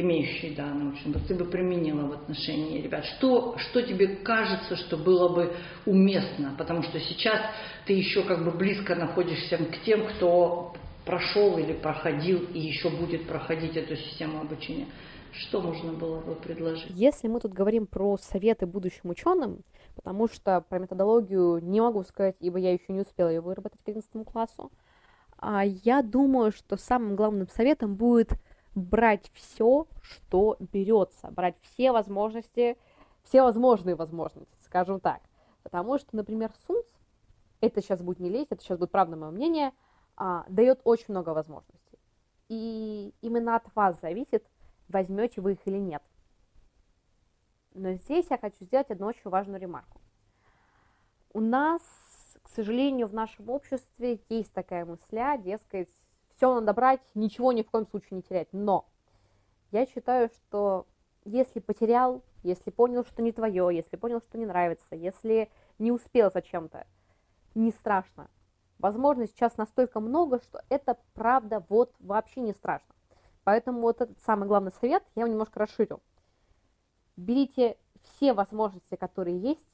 имеющий 0.00 0.54
да, 0.54 0.66
научный 0.66 1.14
ты 1.26 1.34
бы 1.34 1.44
применила 1.44 2.06
в 2.08 2.12
отношении 2.12 2.80
ребят? 2.80 3.04
Что, 3.04 3.56
что 3.58 3.82
тебе 3.82 4.16
кажется, 4.16 4.76
что 4.76 4.96
было 4.96 5.28
бы 5.28 5.52
уместно? 5.86 6.54
Потому 6.58 6.82
что 6.82 6.98
сейчас 7.00 7.40
ты 7.86 7.94
еще 7.94 8.22
как 8.22 8.44
бы 8.44 8.50
близко 8.50 8.94
находишься 8.94 9.56
к 9.58 9.82
тем, 9.84 10.06
кто 10.06 10.74
прошел 11.04 11.58
или 11.58 11.72
проходил 11.72 12.40
и 12.52 12.60
еще 12.60 12.90
будет 12.90 13.26
проходить 13.26 13.76
эту 13.76 13.96
систему 13.96 14.40
обучения. 14.40 14.86
Что 15.32 15.60
можно 15.60 15.92
было 15.92 16.20
бы 16.20 16.34
предложить? 16.34 16.90
Если 16.90 17.28
мы 17.28 17.40
тут 17.40 17.52
говорим 17.52 17.86
про 17.86 18.16
советы 18.16 18.66
будущим 18.66 19.10
ученым, 19.10 19.60
потому 19.94 20.28
что 20.28 20.64
про 20.68 20.78
методологию 20.78 21.58
не 21.62 21.80
могу 21.80 22.02
сказать, 22.04 22.36
ибо 22.40 22.58
я 22.58 22.72
еще 22.72 22.86
не 22.88 23.00
успела 23.00 23.28
ее 23.28 23.40
выработать 23.40 23.80
к 23.84 23.88
11 23.88 24.26
классу, 24.26 24.70
а 25.38 25.64
я 25.64 26.02
думаю, 26.02 26.52
что 26.52 26.76
самым 26.76 27.16
главным 27.16 27.48
советом 27.48 27.94
будет– 27.94 28.30
брать 28.74 29.30
все, 29.34 29.86
что 30.02 30.56
берется, 30.58 31.30
брать 31.30 31.56
все 31.62 31.92
возможности, 31.92 32.76
все 33.22 33.42
возможные 33.42 33.96
возможности, 33.96 34.56
скажем 34.60 35.00
так. 35.00 35.20
Потому 35.62 35.98
что, 35.98 36.16
например, 36.16 36.52
Сунц, 36.66 36.86
это 37.60 37.82
сейчас 37.82 38.02
будет 38.02 38.20
не 38.20 38.30
лезть, 38.30 38.52
это 38.52 38.62
сейчас 38.62 38.78
будет 38.78 38.90
правда 38.90 39.16
мое 39.16 39.30
мнение, 39.30 39.72
а, 40.16 40.44
дает 40.48 40.80
очень 40.84 41.06
много 41.08 41.30
возможностей. 41.30 41.98
И 42.48 43.14
именно 43.20 43.56
от 43.56 43.64
вас 43.74 44.00
зависит, 44.00 44.44
возьмете 44.88 45.40
вы 45.40 45.52
их 45.52 45.66
или 45.66 45.78
нет. 45.78 46.02
Но 47.74 47.92
здесь 47.92 48.26
я 48.30 48.38
хочу 48.38 48.64
сделать 48.64 48.90
одну 48.90 49.06
очень 49.06 49.30
важную 49.30 49.60
ремарку. 49.60 50.00
У 51.32 51.40
нас, 51.40 51.80
к 52.42 52.48
сожалению, 52.48 53.06
в 53.06 53.14
нашем 53.14 53.48
обществе 53.50 54.20
есть 54.28 54.52
такая 54.52 54.84
мысля, 54.84 55.38
дескать, 55.38 55.90
все 56.40 56.54
надо 56.54 56.72
брать, 56.72 57.02
ничего 57.14 57.52
ни 57.52 57.62
в 57.62 57.68
коем 57.70 57.86
случае 57.86 58.16
не 58.16 58.22
терять. 58.22 58.48
Но 58.52 58.86
я 59.72 59.84
считаю, 59.84 60.30
что 60.30 60.86
если 61.26 61.60
потерял, 61.60 62.22
если 62.42 62.70
понял, 62.70 63.04
что 63.04 63.20
не 63.20 63.30
твое, 63.30 63.68
если 63.70 63.96
понял, 63.96 64.22
что 64.22 64.38
не 64.38 64.46
нравится, 64.46 64.96
если 64.96 65.50
не 65.78 65.92
успел 65.92 66.30
за 66.32 66.40
чем-то, 66.40 66.86
не 67.54 67.70
страшно. 67.72 68.30
Возможно, 68.78 69.26
сейчас 69.26 69.58
настолько 69.58 70.00
много, 70.00 70.40
что 70.40 70.62
это 70.70 70.96
правда 71.12 71.62
вот 71.68 71.94
вообще 72.00 72.40
не 72.40 72.54
страшно. 72.54 72.94
Поэтому 73.44 73.82
вот 73.82 74.00
этот 74.00 74.18
самый 74.22 74.48
главный 74.48 74.72
совет 74.72 75.04
я 75.16 75.24
его 75.24 75.30
немножко 75.30 75.60
расширю. 75.60 76.00
Берите 77.18 77.76
все 78.02 78.32
возможности, 78.32 78.94
которые 78.94 79.38
есть, 79.38 79.68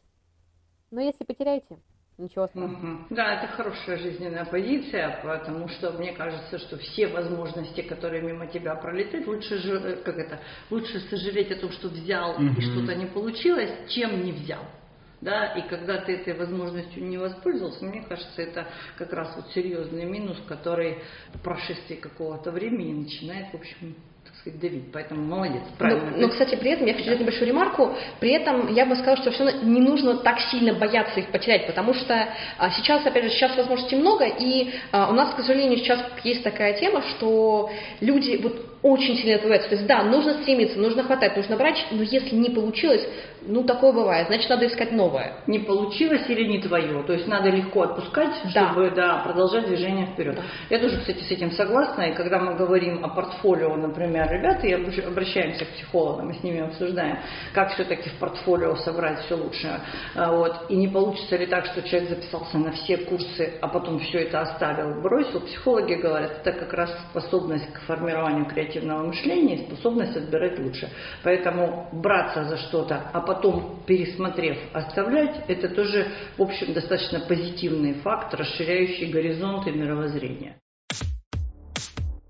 но 0.91 1.01
если 1.01 1.23
потеряете, 1.23 1.79
Ничего 2.19 2.47
страшного. 2.47 2.95
Угу. 2.95 3.07
Да, 3.11 3.35
это 3.35 3.53
хорошая 3.53 3.99
жизненная 3.99 4.47
позиция, 4.47 5.21
потому 5.23 5.69
что 5.69 5.93
мне 5.93 6.13
кажется, 6.13 6.59
что 6.59 6.79
все 6.79 7.09
возможности, 7.09 7.83
которые 7.83 8.23
мимо 8.23 8.47
тебя 8.47 8.75
пролетят, 8.75 9.27
лучше 9.27 9.59
же, 9.59 9.75
э, 9.75 9.97
как 9.97 10.17
это, 10.17 10.41
лучше 10.71 10.99
сожалеть 11.11 11.53
о 11.53 11.57
том, 11.57 11.71
что 11.73 11.89
взял 11.89 12.33
угу. 12.37 12.45
и 12.57 12.61
что-то 12.63 12.95
не 12.95 13.07
получилось, 13.07 13.71
чем 13.91 14.25
не 14.25 14.33
взял. 14.33 14.63
Да, 15.21 15.55
и 15.55 15.69
когда 15.69 15.99
ты 15.99 16.13
этой 16.15 16.35
возможностью 16.35 17.05
не 17.05 17.19
воспользовался, 17.19 17.85
мне 17.85 18.03
кажется, 18.03 18.43
это 18.43 18.67
как 18.97 19.13
раз 19.13 19.35
вот 19.37 19.49
серьезный 19.53 20.05
минус, 20.05 20.39
который 20.47 20.99
в 21.35 21.41
прошествии 21.41 21.97
какого-то 21.97 22.51
времени 22.51 23.03
начинает, 23.03 23.51
в 23.53 23.57
общем, 23.57 23.95
сказать, 24.47 24.61
давить. 24.61 24.93
Поэтому 24.93 25.23
молодец, 25.23 25.63
правильно. 25.79 26.11
Но, 26.13 26.19
но, 26.19 26.29
кстати, 26.29 26.55
при 26.57 26.71
этом, 26.71 26.87
я 26.87 26.93
хочу 26.93 27.05
сделать 27.05 27.21
небольшую 27.21 27.49
ремарку, 27.49 27.95
при 28.21 28.31
этом 28.31 28.73
я 28.73 28.87
бы 28.87 28.95
сказала, 28.95 29.17
что 29.19 29.31
все 29.31 29.51
не 29.63 29.81
нужно 29.81 30.19
так 30.19 30.41
сильно 30.41 30.75
бояться 30.75 31.21
их 31.21 31.29
потерять, 31.29 31.67
потому 31.67 31.95
что 31.95 32.29
а, 32.59 32.71
сейчас, 32.71 33.05
опять 33.05 33.25
же, 33.25 33.31
сейчас 33.31 33.57
возможностей 33.57 33.97
много, 33.97 34.25
и 34.27 34.71
а, 34.93 35.11
у 35.11 35.15
нас, 35.15 35.35
к 35.35 35.39
сожалению, 35.39 35.79
сейчас 35.79 36.01
есть 36.25 36.43
такая 36.43 36.75
тема, 36.79 37.03
что 37.17 37.71
люди 38.01 38.39
вот 38.43 38.76
очень 38.83 39.17
сильно 39.17 39.37
отвлекаются. 39.37 39.69
То 39.69 39.75
есть, 39.77 39.87
да, 39.87 40.03
нужно 40.03 40.35
стремиться, 40.43 40.79
нужно 40.79 41.03
хватать, 41.03 41.37
нужно 41.37 41.57
брать, 41.57 41.87
но 41.91 42.03
если 42.03 42.35
не 42.35 42.51
получилось, 42.51 43.07
ну, 43.49 43.63
такое 43.63 43.93
бывает, 43.93 44.27
значит, 44.27 44.49
надо 44.51 44.67
искать 44.67 44.93
новое. 44.93 45.35
Не 45.47 45.61
получилось 45.61 46.25
или 46.29 46.45
не 46.45 46.61
твое, 46.61 47.03
то 47.05 47.13
есть 47.13 47.27
надо 47.27 47.51
легко 47.51 47.83
отпускать, 47.83 48.35
да. 48.55 48.71
чтобы 48.71 48.91
да, 48.91 49.19
продолжать 49.19 49.67
движение 49.67 50.07
вперед. 50.07 50.37
Да. 50.37 50.43
Я 50.71 50.79
тоже, 50.81 50.99
кстати, 50.99 51.23
с 51.23 51.31
этим 51.31 51.53
согласна, 51.53 52.03
и 52.03 52.15
когда 52.15 52.39
мы 52.39 52.55
говорим 52.55 53.05
о 53.05 53.09
портфолио, 53.09 53.77
например, 53.77 54.29
ребята, 54.31 54.67
и 54.67 54.73
обращаемся 54.73 55.65
к 55.65 55.69
психологам, 55.69 56.29
мы 56.29 56.35
с 56.35 56.43
ними 56.43 56.61
обсуждаем, 56.61 57.19
как 57.53 57.73
все-таки 57.75 58.09
в 58.11 58.15
портфолио 58.15 58.77
собрать 58.77 59.21
все 59.27 59.37
лучше, 59.37 59.81
а, 60.15 60.33
вот, 60.33 60.67
и 60.69 60.77
не 60.77 60.89
получится 60.89 61.37
ли 61.37 61.47
так, 61.47 61.67
что 61.67 61.83
человек 61.83 62.11
записался 62.11 62.59
на 62.59 62.73
все 62.73 62.97
курсы, 62.99 63.55
а 63.61 63.69
потом 63.69 64.01
все 64.01 64.21
это 64.21 64.41
оставил, 64.41 65.01
бросил, 65.01 65.41
психологи 65.41 65.95
говорят, 65.95 66.41
это 66.45 66.53
как 66.53 66.73
раз 66.73 66.91
способность 67.11 67.73
к 67.73 67.81
формированию 67.83 68.47
креативного 68.67 69.07
мышления 69.07 69.57
и 69.57 69.67
способность 69.67 70.17
отбирать 70.17 70.59
лучше. 70.59 70.89
Поэтому 71.23 71.89
браться 71.93 72.45
за 72.45 72.57
что-то, 72.57 73.11
а 73.13 73.21
потом, 73.21 73.83
пересмотрев, 73.87 74.59
оставлять, 74.73 75.45
это 75.49 75.69
тоже, 75.69 76.07
в 76.37 76.43
общем, 76.43 76.73
достаточно 76.73 77.21
позитивный 77.21 77.95
факт, 77.95 78.35
расширяющий 78.35 79.11
горизонты 79.11 79.73
мировоззрения. 79.73 80.59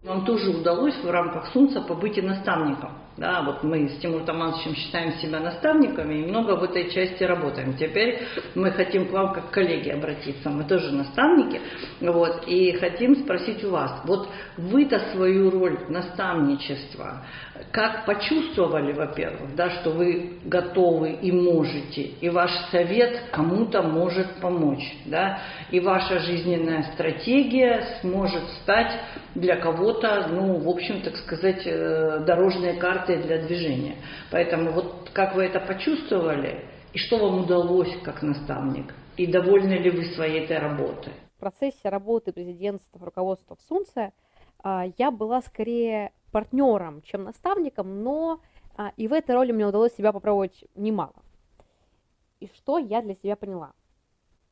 Нам 0.03 0.25
тоже 0.25 0.51
удалось 0.51 0.97
в 1.03 1.11
рамках 1.11 1.53
Сунца 1.53 1.81
побыть 1.81 2.17
и 2.19 2.23
наставником. 2.23 3.06
Да, 3.17 3.43
вот 3.43 3.63
мы 3.63 3.89
с 3.89 3.97
Тимуром 3.99 4.27
Тамановичем 4.27 4.75
считаем 4.75 5.13
себя 5.15 5.41
наставниками 5.41 6.15
и 6.15 6.27
много 6.27 6.57
в 6.57 6.65
этой 6.65 6.91
части 6.91 7.25
работаем. 7.25 7.75
Теперь 7.75 8.21
мы 8.55 8.71
хотим 8.73 9.09
к 9.09 9.11
вам 9.11 9.33
как 9.33 9.51
коллеги 9.51 9.89
обратиться. 9.89 10.51
Мы 10.51 10.65
тоже 10.65 10.93
наставники. 10.93 11.61
Вот, 12.01 12.45
и 12.47 12.73
хотим 12.73 13.17
спросить 13.17 13.65
у 13.65 13.71
вас. 13.71 14.03
Вот 14.05 14.29
вы-то 14.59 14.99
свою 15.13 15.51
роль 15.51 15.79
наставничества 15.89 17.23
как 17.71 18.07
почувствовали, 18.07 18.93
во-первых, 18.93 19.55
да, 19.55 19.71
что 19.71 19.91
вы 19.91 20.39
готовы 20.45 21.13
и 21.13 21.33
можете, 21.33 22.03
и 22.03 22.29
ваш 22.29 22.51
совет 22.71 23.21
кому-то 23.33 23.83
может 23.83 24.41
помочь, 24.41 24.97
да, 25.07 25.41
и 25.71 25.81
ваша 25.81 26.19
жизненная 26.21 26.83
стратегия 26.95 27.99
сможет 28.01 28.43
стать 28.63 28.93
для 29.35 29.57
кого-то, 29.57 30.29
ну, 30.31 30.59
в 30.59 30.69
общем, 30.69 31.01
так 31.03 31.17
сказать, 31.17 31.63
э, 31.67 32.25
дорожной 32.27 32.77
картой 32.77 33.06
для 33.15 33.47
движения. 33.47 33.97
Поэтому 34.31 34.73
вот 34.73 35.11
как 35.13 35.35
вы 35.35 35.45
это 35.45 35.61
почувствовали, 35.61 36.65
и 36.93 36.99
что 36.99 37.19
вам 37.19 37.45
удалось 37.45 37.95
как 38.03 38.23
наставник, 38.23 38.95
и 39.17 39.27
довольны 39.27 39.75
ли 39.75 39.91
вы 39.91 40.05
своей 40.15 40.45
этой 40.45 40.59
работой? 40.59 41.13
В 41.37 41.41
процессе 41.41 41.89
работы 41.89 42.33
президентства, 42.33 43.05
руководства 43.05 43.57
в 43.57 43.61
Сунце 43.69 44.13
а, 44.63 44.87
я 44.99 45.11
была 45.11 45.43
скорее 45.43 46.13
партнером, 46.33 47.03
чем 47.03 47.25
наставником, 47.25 48.03
но 48.03 48.41
а, 48.77 48.93
и 48.97 49.09
в 49.09 49.13
этой 49.13 49.35
роли 49.35 49.53
мне 49.53 49.67
удалось 49.67 49.95
себя 49.95 50.13
попробовать 50.13 50.65
немало. 50.75 51.15
И 52.41 52.47
что 52.49 52.79
я 52.79 53.01
для 53.03 53.15
себя 53.15 53.37
поняла? 53.37 53.73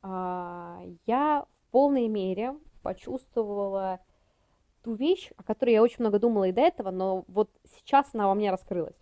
А, 0.02 0.80
я 1.06 1.44
в 1.46 1.70
полной 1.72 2.08
мере 2.08 2.54
почувствовала 2.82 4.00
ту 4.84 4.94
вещь, 4.94 5.30
о 5.36 5.42
которой 5.42 5.72
я 5.72 5.82
очень 5.82 5.96
много 6.00 6.18
думала 6.18 6.44
и 6.44 6.52
до 6.52 6.60
этого, 6.60 6.90
но 6.90 7.24
вот 7.26 7.50
сейчас 7.76 8.10
она 8.12 8.28
во 8.28 8.34
мне 8.34 8.50
раскрылась. 8.50 8.96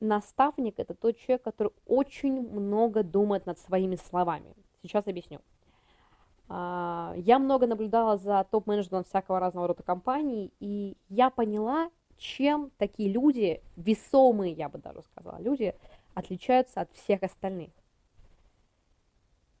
Наставник– 0.00 0.74
это 0.78 0.94
тот 0.94 1.16
человек, 1.18 1.42
который 1.42 1.72
очень 1.86 2.40
много 2.50 3.02
думает 3.02 3.46
над 3.46 3.58
своими 3.58 3.96
словами. 3.96 4.54
Сейчас 4.82 5.06
объясню. 5.06 5.40
А, 6.48 7.14
я 7.16 7.38
много 7.38 7.66
наблюдала 7.66 8.16
за 8.16 8.44
топ-менеджментом 8.50 9.04
всякого 9.04 9.38
разного 9.38 9.68
рода 9.68 9.82
компаний, 9.82 10.52
и 10.60 10.96
я 11.08 11.30
поняла, 11.30 11.90
чем 12.16 12.70
такие 12.78 13.10
люди, 13.10 13.62
весомые, 13.76 14.52
я 14.52 14.68
бы 14.68 14.78
даже 14.78 15.02
сказала, 15.02 15.38
люди, 15.40 15.74
отличаются 16.14 16.80
от 16.80 16.92
всех 16.92 17.22
остальных. 17.22 17.70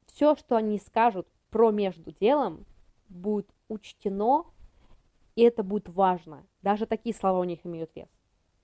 Все, 0.06 0.34
что 0.36 0.56
они 0.56 0.78
скажут 0.78 1.26
про 1.50 1.70
между 1.70 2.10
делом, 2.12 2.66
будет 3.08 3.48
учтено, 3.68 4.44
и 5.36 5.42
это 5.42 5.62
будет 5.62 5.88
важно. 5.88 6.46
Даже 6.62 6.86
такие 6.86 7.14
слова 7.14 7.40
у 7.40 7.44
них 7.44 7.60
имеют 7.64 7.90
вес. 7.94 8.08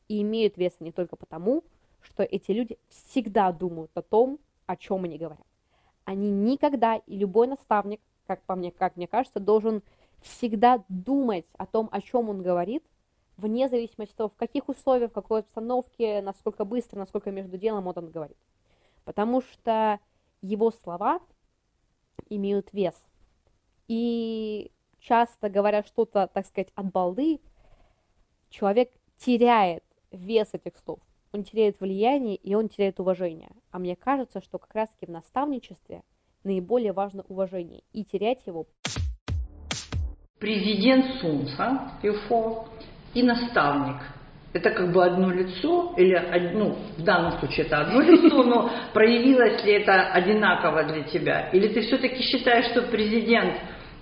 И 0.08 0.22
имеют 0.22 0.56
вес 0.56 0.74
не 0.80 0.92
только 0.92 1.16
потому, 1.16 1.64
что 2.00 2.22
эти 2.22 2.52
люди 2.52 2.78
всегда 2.88 3.52
думают 3.52 3.90
о 3.94 4.02
том, 4.02 4.38
о 4.66 4.76
чем 4.76 5.04
они 5.04 5.18
говорят. 5.18 5.46
Они 6.04 6.30
никогда, 6.30 6.96
и 6.96 7.16
любой 7.16 7.46
наставник, 7.46 8.00
как 8.26 8.42
по 8.42 8.54
мне, 8.54 8.70
как 8.70 8.96
мне 8.96 9.06
кажется, 9.06 9.40
должен 9.40 9.82
всегда 10.20 10.84
думать 10.88 11.46
о 11.56 11.66
том, 11.66 11.88
о 11.92 12.00
чем 12.00 12.28
он 12.28 12.42
говорит, 12.42 12.84
вне 13.36 13.68
зависимости 13.68 14.12
от 14.12 14.16
того, 14.16 14.28
в 14.28 14.36
каких 14.36 14.68
условиях, 14.68 15.10
в 15.10 15.14
какой 15.14 15.40
обстановке, 15.40 16.22
насколько 16.22 16.64
быстро, 16.64 16.98
насколько 16.98 17.30
между 17.30 17.58
делом 17.58 17.84
вот 17.84 17.98
он 17.98 18.10
говорит. 18.10 18.36
Потому 19.04 19.40
что 19.40 19.98
его 20.42 20.70
слова 20.70 21.20
имеют 22.28 22.72
вес. 22.72 22.94
И 23.88 24.70
часто 25.00 25.48
говоря 25.48 25.82
что-то, 25.82 26.28
так 26.32 26.46
сказать, 26.46 26.70
от 26.74 26.92
балды, 26.92 27.40
человек 28.48 28.90
теряет 29.18 29.84
вес 30.10 30.48
этих 30.52 30.76
слов. 30.78 31.00
Он 31.32 31.44
теряет 31.44 31.80
влияние, 31.80 32.36
и 32.36 32.54
он 32.54 32.68
теряет 32.68 33.00
уважение. 33.00 33.50
А 33.70 33.78
мне 33.78 33.96
кажется, 33.96 34.40
что 34.40 34.58
как 34.58 34.74
раз-таки 34.74 35.06
в 35.06 35.10
наставничестве– 35.10 36.02
наиболее 36.44 36.92
важно 36.92 37.24
уважение, 37.28 37.82
и 37.92 38.04
терять 38.04 38.46
его. 38.46 38.66
Президент 40.38 41.20
Сунца, 41.20 41.92
ЮФО, 42.02 42.68
и 43.14 43.22
наставник. 43.22 44.00
Это 44.52 44.70
как 44.70 44.92
бы 44.92 45.04
одно 45.04 45.30
лицо, 45.30 45.94
или, 45.96 46.16
ну, 46.54 46.76
в 46.96 47.04
данном 47.04 47.38
случае 47.38 47.66
это 47.66 47.82
одно 47.82 48.00
лицо, 48.00 48.42
но 48.42 48.70
проявилось 48.92 49.64
ли 49.64 49.72
это 49.72 50.12
одинаково 50.12 50.84
для 50.84 51.02
тебя? 51.04 51.50
Или 51.50 51.68
ты 51.68 51.82
все-таки 51.82 52.22
считаешь, 52.22 52.66
что 52.70 52.82
президент 52.82 53.54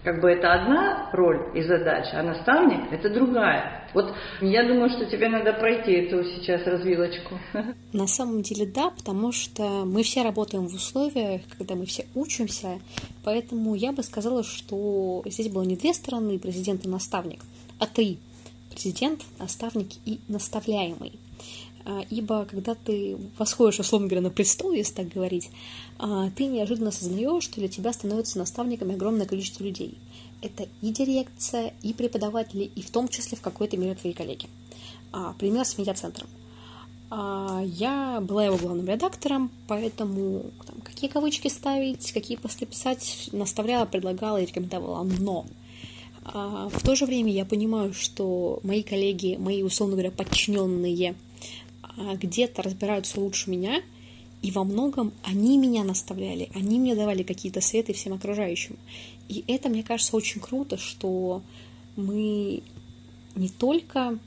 как 0.05 0.21
бы 0.21 0.31
это 0.31 0.53
одна 0.53 1.11
роль 1.13 1.51
и 1.55 1.63
задача, 1.63 2.19
а 2.19 2.23
наставник 2.23 2.93
это 2.93 3.11
другая. 3.11 3.89
Вот 3.95 4.15
я 4.41 4.67
думаю, 4.67 4.91
что 4.91 5.07
тебе 5.07 5.29
надо 5.29 5.53
пройти 5.55 5.93
эту 5.93 6.23
сейчас 6.25 6.67
развилочку. 6.67 7.39
На 7.93 8.07
самом 8.07 8.43
деле 8.43 8.67
да, 8.67 8.91
потому 8.91 9.33
что 9.33 9.85
мы 9.85 10.03
все 10.03 10.23
работаем 10.23 10.67
в 10.67 10.75
условиях, 10.75 11.43
когда 11.57 11.75
мы 11.75 11.87
все 11.87 12.07
учимся, 12.15 12.79
поэтому 13.25 13.75
я 13.75 13.93
бы 13.93 14.03
сказала, 14.03 14.43
что 14.43 15.23
здесь 15.27 15.51
было 15.51 15.63
не 15.63 15.77
две 15.77 15.95
стороны, 15.95 16.39
президент 16.39 16.85
и 16.85 16.89
наставник, 16.89 17.41
а 17.79 17.87
три. 17.87 18.19
Президент, 18.71 19.23
наставник 19.41 19.89
и 20.05 20.21
наставляемый. 20.29 21.19
А, 21.89 22.05
ибо 22.11 22.45
когда 22.45 22.75
ты 22.75 23.17
восходишь, 23.39 23.81
условно 23.81 24.09
говоря, 24.09 24.21
на 24.21 24.31
престол, 24.31 24.73
если 24.73 24.93
так 24.93 25.09
говорить, 25.09 25.49
а, 25.99 26.29
ты 26.37 26.45
неожиданно 26.45 26.91
осознаешь, 26.91 27.45
что 27.45 27.61
для 27.61 27.69
тебя 27.69 27.95
становятся 27.95 28.37
наставниками 28.37 28.95
огромное 28.95 29.25
количество 29.25 29.65
людей. 29.65 29.97
Это 30.43 30.69
и 30.83 30.91
дирекция, 30.91 31.73
и 31.83 31.95
преподаватели, 31.95 32.65
и 32.65 32.83
в 32.83 32.91
том 32.91 33.09
числе 33.09 33.39
в 33.39 33.41
какой-то 33.41 33.79
мере 33.79 33.95
твои 33.95 34.13
коллеги. 34.13 34.49
А, 35.13 35.33
пример 35.39 35.65
с 35.65 35.79
медиацентром. 35.79 36.29
Я 37.11 38.21
была 38.21 38.45
его 38.45 38.59
главным 38.59 38.87
редактором, 38.87 39.51
поэтому 39.67 40.43
там, 40.67 40.83
какие 40.83 41.09
кавычки 41.09 41.49
ставить, 41.49 42.13
какие 42.13 42.37
посты 42.37 42.67
писать, 42.67 43.31
наставляла, 43.33 43.87
предлагала 43.87 44.37
и 44.37 44.45
рекомендовала. 44.45 45.05
Но 45.05 45.47
в 46.23 46.83
то 46.85 46.95
же 46.95 47.07
время 47.07 47.33
я 47.33 47.47
понимаю, 47.47 47.95
что 47.95 48.61
мои 48.63 48.83
коллеги, 48.83 49.37
мои, 49.39 49.63
условно 49.63 49.95
говоря, 49.95 50.11
подчиненные– 50.11 51.15
где-то 52.21 52.63
разбираются 52.63 53.21
лучше 53.21 53.51
меня, 53.51 53.83
и 54.43 54.51
во 54.51 54.65
многом 54.65 55.13
они 55.25 55.59
меня 55.59 55.85
наставляли, 55.85 56.49
они 56.55 56.79
мне 56.79 56.95
давали 56.95 57.23
какие-то 57.23 57.61
советы 57.61 57.93
всем 57.93 58.13
окружающим. 58.13 58.77
И 59.29 59.45
это, 59.49 59.69
мне 59.69 59.83
кажется, 59.83 60.17
очень 60.17 60.41
круто, 60.41 60.79
что 60.79 61.43
мы 61.97 62.63
не 63.35 63.49
только 63.49 64.19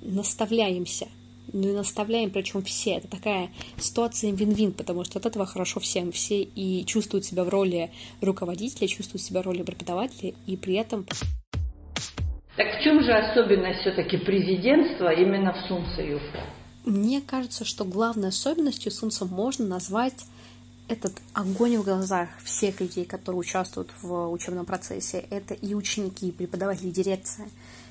наставляемся, 0.00 1.08
но 1.52 1.68
и 1.68 1.72
наставляем, 1.72 2.30
причем 2.30 2.62
все. 2.62 2.92
Это 2.92 3.08
такая 3.08 3.50
ситуация 3.76 4.32
вин-вин, 4.32 4.72
потому 4.72 5.04
что 5.04 5.18
от 5.18 5.26
этого 5.26 5.44
хорошо 5.44 5.80
всем. 5.80 6.10
Все 6.12 6.42
и 6.42 6.84
чувствуют 6.86 7.24
себя 7.24 7.44
в 7.44 7.48
роли 7.48 7.90
руководителя, 8.20 8.88
чувствуют 8.88 9.22
себя 9.22 9.42
в 9.42 9.44
роли 9.44 9.62
преподавателя, 9.62 10.32
и 10.46 10.56
при 10.56 10.74
этом... 10.74 11.06
Так 12.56 12.66
в 12.78 12.82
чем 12.82 13.02
же 13.02 13.12
особенность 13.12 13.80
все-таки 13.80 14.18
президентства 14.18 15.12
именно 15.12 15.52
в 15.52 15.68
Сунце 15.68 16.02
Юфа? 16.02 16.61
Мне 16.84 17.20
кажется, 17.20 17.64
что 17.64 17.84
главной 17.84 18.28
особенностью 18.28 18.90
Солнца 18.90 19.24
можно 19.24 19.66
назвать 19.66 20.26
этот 20.88 21.14
огонь 21.32 21.78
в 21.78 21.84
глазах 21.84 22.28
всех 22.42 22.80
людей, 22.80 23.04
которые 23.04 23.40
участвуют 23.40 23.90
в 24.02 24.28
учебном 24.30 24.66
процессе, 24.66 25.24
это 25.30 25.54
и 25.54 25.74
ученики, 25.74 26.28
и 26.28 26.32
преподаватели, 26.32 26.88
и 26.88 26.92
дирекция. 26.92 27.48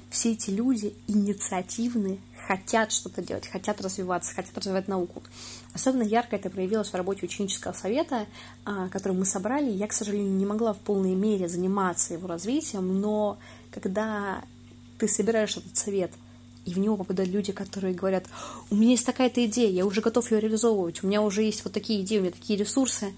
Все 0.10 0.34
эти 0.34 0.50
люди 0.50 0.94
инициативны, 1.08 2.20
хотят 2.46 2.92
что-то 2.92 3.22
делать, 3.22 3.48
хотят 3.48 3.80
развиваться, 3.80 4.36
хотят 4.36 4.58
развивать 4.58 4.90
науку. 4.90 5.24
Особенно 5.74 6.04
ярко 6.04 6.36
это 6.36 6.50
проявилось 6.50 6.90
в 6.90 6.96
работе 6.96 7.26
ученического 7.26 7.72
совета, 7.72 8.28
а, 8.66 8.90
который 8.90 9.14
мы 9.14 9.26
собрали. 9.26 9.72
Я, 9.72 9.88
к 9.88 9.94
сожалению, 9.94 10.34
не 10.34 10.46
могла 10.46 10.74
в 10.74 10.80
полной 10.80 11.16
мере 11.16 11.48
заниматься 11.48 12.14
его 12.14 12.28
развитием, 12.28 13.00
но 13.00 13.40
когда 13.72 14.44
ты 15.00 15.08
собираешь 15.08 15.56
этот 15.56 15.78
совет, 15.78 16.12
и 16.66 16.74
в 16.74 16.80
него 16.80 16.98
попадают 16.98 17.32
люди, 17.32 17.52
которые 17.52 17.94
говорят, 17.94 18.26
у 18.70 18.76
меня 18.76 18.92
есть 18.92 19.06
такая-то 19.06 19.46
идея, 19.46 19.70
я 19.70 19.86
уже 19.86 20.02
готов 20.02 20.32
ее 20.32 20.40
реализовывать, 20.40 21.04
у 21.04 21.08
меня 21.08 21.22
уже 21.22 21.44
есть 21.44 21.64
вот 21.64 21.74
такие 21.74 22.02
идеи, 22.02 22.20
у 22.20 22.22
меня 22.22 22.32
такие 22.32 22.58
ресурсы, 22.58 23.14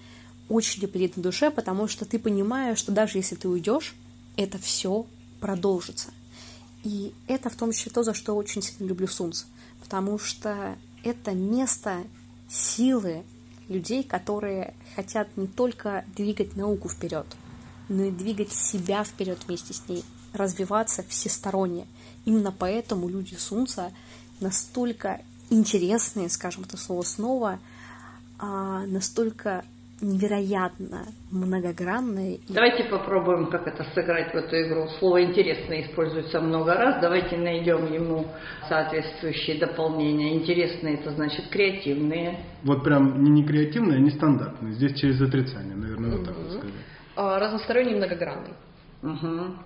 очень 0.49 0.81
лепит 0.81 1.17
на 1.17 1.23
душе, 1.23 1.51
потому 1.51 1.87
что 1.87 2.05
ты 2.05 2.19
понимаешь, 2.19 2.77
что 2.77 2.91
даже 2.91 3.17
если 3.17 3.35
ты 3.35 3.47
уйдешь, 3.47 3.95
это 4.37 4.57
все 4.57 5.05
продолжится. 5.39 6.11
И 6.83 7.13
это 7.27 7.49
в 7.49 7.55
том 7.55 7.71
числе 7.71 7.91
то, 7.91 8.03
за 8.03 8.13
что 8.13 8.35
очень 8.35 8.61
сильно 8.61 8.87
люблю 8.87 9.07
Сунц, 9.07 9.43
потому 9.81 10.19
что 10.19 10.75
это 11.03 11.31
место 11.31 12.03
силы 12.49 13.23
людей, 13.69 14.03
которые 14.03 14.73
хотят 14.95 15.27
не 15.37 15.47
только 15.47 16.05
двигать 16.15 16.55
науку 16.55 16.89
вперед, 16.89 17.25
но 17.89 18.03
и 18.03 18.11
двигать 18.11 18.51
себя 18.51 19.03
вперед 19.03 19.39
вместе 19.47 19.73
с 19.73 19.87
ней, 19.87 20.03
развиваться 20.33 21.03
всесторонне. 21.07 21.87
Именно 22.25 22.53
поэтому 22.57 23.09
люди 23.09 23.35
Сунца 23.35 23.91
настолько 24.39 25.21
интересные, 25.49 26.29
скажем 26.29 26.63
это 26.63 26.77
слово 26.77 27.01
снова, 27.03 27.59
а, 28.39 28.85
настолько 28.85 29.63
невероятно 30.03 31.05
многогранная. 31.31 32.37
Давайте 32.49 32.83
попробуем, 32.85 33.49
как 33.49 33.67
это 33.67 33.85
сыграть 33.93 34.33
в 34.33 34.35
эту 34.35 34.55
игру. 34.67 34.87
Слово 34.99 35.23
«интересно» 35.23 35.81
используется 35.81 36.41
много 36.41 36.73
раз. 36.73 37.01
Давайте 37.01 37.37
найдем 37.37 37.91
ему 37.91 38.27
соответствующие 38.67 39.59
дополнения. 39.59 40.35
Интересные– 40.35 40.95
это 40.99 41.11
значит 41.11 41.47
креативные. 41.49 42.39
Вот 42.63 42.83
прям 42.83 43.23
не, 43.23 43.31
не 43.31 43.43
креативные, 43.45 43.97
а 43.97 44.01
нестандартные. 44.01 44.73
Здесь 44.73 44.99
через 44.99 45.21
отрицание, 45.21 45.75
наверное, 45.75 46.17
вот 46.17 46.25
так 46.25 46.35
вот 46.35 46.51
сказать. 46.51 46.75
А, 47.15 47.39
разносторонний, 47.39 47.95
многогранный. 47.95 48.53
Угу. 49.03 49.57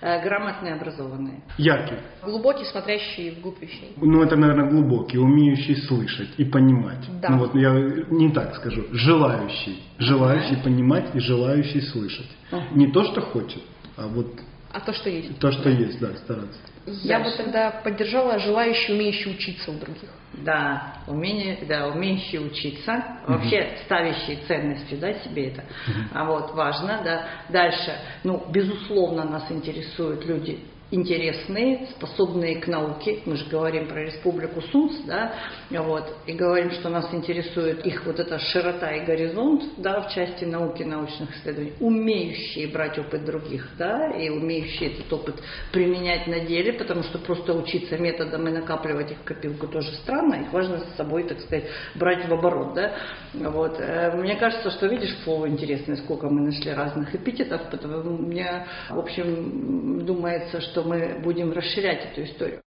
Грамотные, 0.00 0.74
образованные. 0.74 1.42
Яркий. 1.58 1.96
Глубокий, 2.22 2.64
смотрящий 2.64 3.30
вглубь 3.32 3.60
вещей. 3.60 3.92
Ну, 3.96 4.22
это, 4.22 4.36
наверное, 4.36 4.70
глубокий, 4.70 5.18
умеющий 5.18 5.76
слышать 5.82 6.30
и 6.36 6.44
понимать. 6.44 7.04
Да. 7.20 7.30
Ну, 7.30 7.38
вот 7.38 7.54
я 7.56 7.72
не 8.10 8.30
так 8.30 8.54
скажу. 8.54 8.84
Желающий. 8.92 9.82
Желающий 9.98 10.54
ага. 10.54 10.62
понимать 10.62 11.14
и 11.14 11.18
желающий 11.18 11.80
слышать. 11.80 12.30
Ага. 12.52 12.66
Не 12.72 12.92
то, 12.92 13.02
что 13.04 13.20
хочет, 13.20 13.62
а 13.96 14.06
вот... 14.06 14.28
А 14.72 14.80
то, 14.80 14.92
что 14.92 15.10
есть. 15.10 15.38
То, 15.40 15.50
что 15.50 15.68
есть, 15.68 15.98
да, 16.00 16.14
стараться. 16.16 16.58
Я 16.86 17.18
Дальше. 17.18 17.38
бы 17.38 17.44
тогда 17.44 17.70
поддержала 17.70 18.38
желающий, 18.38 18.92
умеющий 18.92 19.30
учиться 19.30 19.70
у 19.70 19.74
других. 19.74 20.10
Да, 20.34 20.96
умение, 21.06 21.58
да, 21.68 21.88
умеющий 21.88 22.38
учиться, 22.44 23.04
угу. 23.22 23.34
вообще 23.34 23.78
ставящие 23.84 24.38
ценности, 24.48 24.94
да, 24.94 25.14
себе 25.14 25.48
это, 25.48 25.62
угу. 25.62 26.00
а 26.12 26.24
вот 26.24 26.54
важно, 26.54 27.00
да. 27.04 27.26
Дальше, 27.48 27.96
ну, 28.24 28.44
безусловно, 28.50 29.24
нас 29.24 29.50
интересуют 29.50 30.24
люди 30.26 30.58
интересные, 30.94 31.88
способные 31.96 32.56
к 32.60 32.68
науке. 32.68 33.18
Мы 33.26 33.36
же 33.36 33.46
говорим 33.50 33.88
про 33.88 34.04
республику 34.04 34.62
Сунц, 34.62 34.92
да, 35.06 35.32
вот, 35.70 36.16
и 36.26 36.32
говорим, 36.32 36.70
что 36.70 36.88
нас 36.88 37.12
интересует 37.12 37.84
их 37.84 38.06
вот 38.06 38.20
эта 38.20 38.38
широта 38.38 38.92
и 38.92 39.04
горизонт, 39.04 39.64
да, 39.78 40.02
в 40.02 40.12
части 40.12 40.44
науки, 40.44 40.82
научных 40.84 41.36
исследований, 41.36 41.72
умеющие 41.80 42.68
брать 42.68 42.98
опыт 42.98 43.24
других, 43.24 43.68
да, 43.76 44.10
и 44.10 44.28
умеющие 44.30 44.92
этот 44.92 45.12
опыт 45.12 45.34
применять 45.72 46.26
на 46.26 46.40
деле, 46.40 46.72
потому 46.74 47.02
что 47.02 47.18
просто 47.18 47.54
учиться 47.54 47.98
методом 47.98 48.46
и 48.46 48.52
накапливать 48.52 49.10
их 49.10 49.18
в 49.18 49.24
копилку 49.24 49.66
тоже 49.66 49.92
странно, 50.02 50.34
их 50.34 50.52
важно 50.52 50.78
с 50.78 50.96
собой, 50.96 51.24
так 51.24 51.40
сказать, 51.40 51.64
брать 51.96 52.28
в 52.28 52.32
оборот, 52.32 52.74
да, 52.74 52.92
вот. 53.34 53.76
Э, 53.80 54.12
мне 54.16 54.36
кажется, 54.36 54.70
что, 54.70 54.86
видишь, 54.86 55.16
слово 55.24 55.48
интересное, 55.48 55.96
сколько 55.96 56.28
мы 56.28 56.42
нашли 56.42 56.72
разных 56.72 57.14
эпитетов, 57.14 57.62
потому 57.70 58.16
мне, 58.16 58.66
в 58.90 58.98
общем, 58.98 60.04
думается, 60.04 60.60
что 60.60 60.83
мы 60.84 61.20
будем 61.22 61.52
расширять 61.52 62.12
эту 62.12 62.24
историю. 62.24 62.60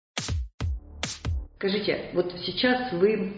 Скажите, 1.58 2.12
вот 2.14 2.34
сейчас 2.46 2.92
вы 2.94 3.34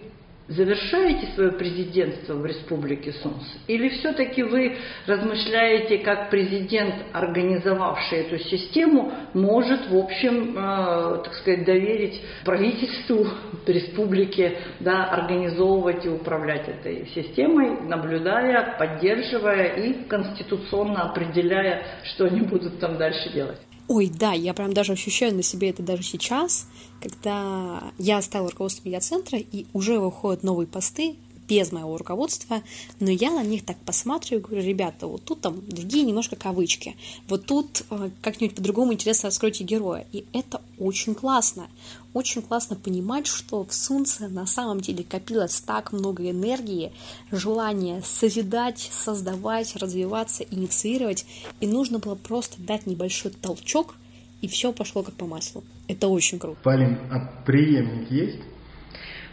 завершаете 0.50 1.28
свое 1.36 1.52
президентство 1.52 2.34
в 2.34 2.46
Республике 2.46 3.14
Сунс? 3.14 3.44
Или 3.68 3.90
все-таки 3.90 4.44
вы 4.44 4.78
размышляете, 5.06 6.00
как 6.00 6.30
президент, 6.30 6.96
организовавший 7.14 8.20
эту 8.20 8.40
систему, 8.40 9.12
может, 9.34 9.90
в 9.90 9.96
общем, 9.96 10.58
э, 10.58 11.24
так 11.24 11.34
сказать, 11.36 11.66
доверить 11.66 12.22
правительству 12.44 13.28
республики 13.68 14.58
да, 14.80 15.06
организовывать 15.06 16.06
и 16.06 16.10
управлять 16.10 16.68
этой 16.68 17.08
системой, 17.14 17.82
наблюдая, 17.82 18.76
поддерживая 18.78 19.76
и 19.76 20.08
конституционно 20.08 21.12
определяя, 21.12 21.86
что 22.04 22.26
они 22.26 22.42
будут 22.42 22.80
там 22.80 22.98
дальше 22.98 23.32
делать? 23.32 23.60
Ой, 23.90 24.08
да, 24.08 24.34
я 24.34 24.54
прям 24.54 24.72
даже 24.72 24.94
ощущаю 24.94 25.34
на 25.34 25.42
себе 25.42 25.72
это 25.72 25.82
даже 25.82 26.04
сейчас, 26.04 26.68
когда 27.02 27.92
я 27.98 28.22
стала 28.22 28.52
руководством 28.52 28.86
медиацентра, 28.86 29.40
и 29.40 29.66
уже 29.74 29.98
выходят 29.98 30.44
новые 30.44 30.68
посты, 30.68 31.16
без 31.50 31.72
моего 31.72 31.98
руководства, 31.98 32.62
но 33.00 33.10
я 33.10 33.32
на 33.32 33.44
них 33.44 33.66
так 33.66 33.78
посматриваю 33.78 34.44
говорю, 34.44 34.66
ребята, 34.66 35.08
вот 35.08 35.24
тут 35.26 35.42
там 35.42 35.62
другие 35.68 36.06
немножко 36.06 36.36
кавычки, 36.36 36.96
вот 37.28 37.46
тут 37.46 37.84
э, 37.90 38.10
как-нибудь 38.22 38.56
по-другому 38.56 38.94
интересно 38.94 39.28
раскройте 39.28 39.64
героя. 39.64 40.06
И 40.12 40.26
это 40.32 40.62
очень 40.78 41.16
классно. 41.16 41.68
Очень 42.14 42.42
классно 42.42 42.76
понимать, 42.76 43.28
что 43.28 43.64
в 43.64 43.74
Солнце 43.74 44.28
на 44.28 44.46
самом 44.46 44.80
деле 44.80 45.04
копилось 45.04 45.62
так 45.62 45.92
много 45.92 46.30
энергии, 46.30 46.92
желания 47.32 48.02
созидать, 48.04 48.90
создавать, 48.92 49.76
развиваться, 49.76 50.44
инициировать, 50.44 51.26
и 51.60 51.68
нужно 51.68 52.00
было 52.00 52.16
просто 52.16 52.62
дать 52.62 52.86
небольшой 52.86 53.32
толчок, 53.32 53.96
и 54.42 54.48
все 54.48 54.72
пошло 54.72 55.04
как 55.04 55.16
по 55.16 55.26
маслу. 55.26 55.64
Это 55.88 56.08
очень 56.08 56.40
круто. 56.40 56.60
Полин, 56.64 56.98
а 57.12 57.44
преемник 57.46 58.10
есть? 58.12 58.40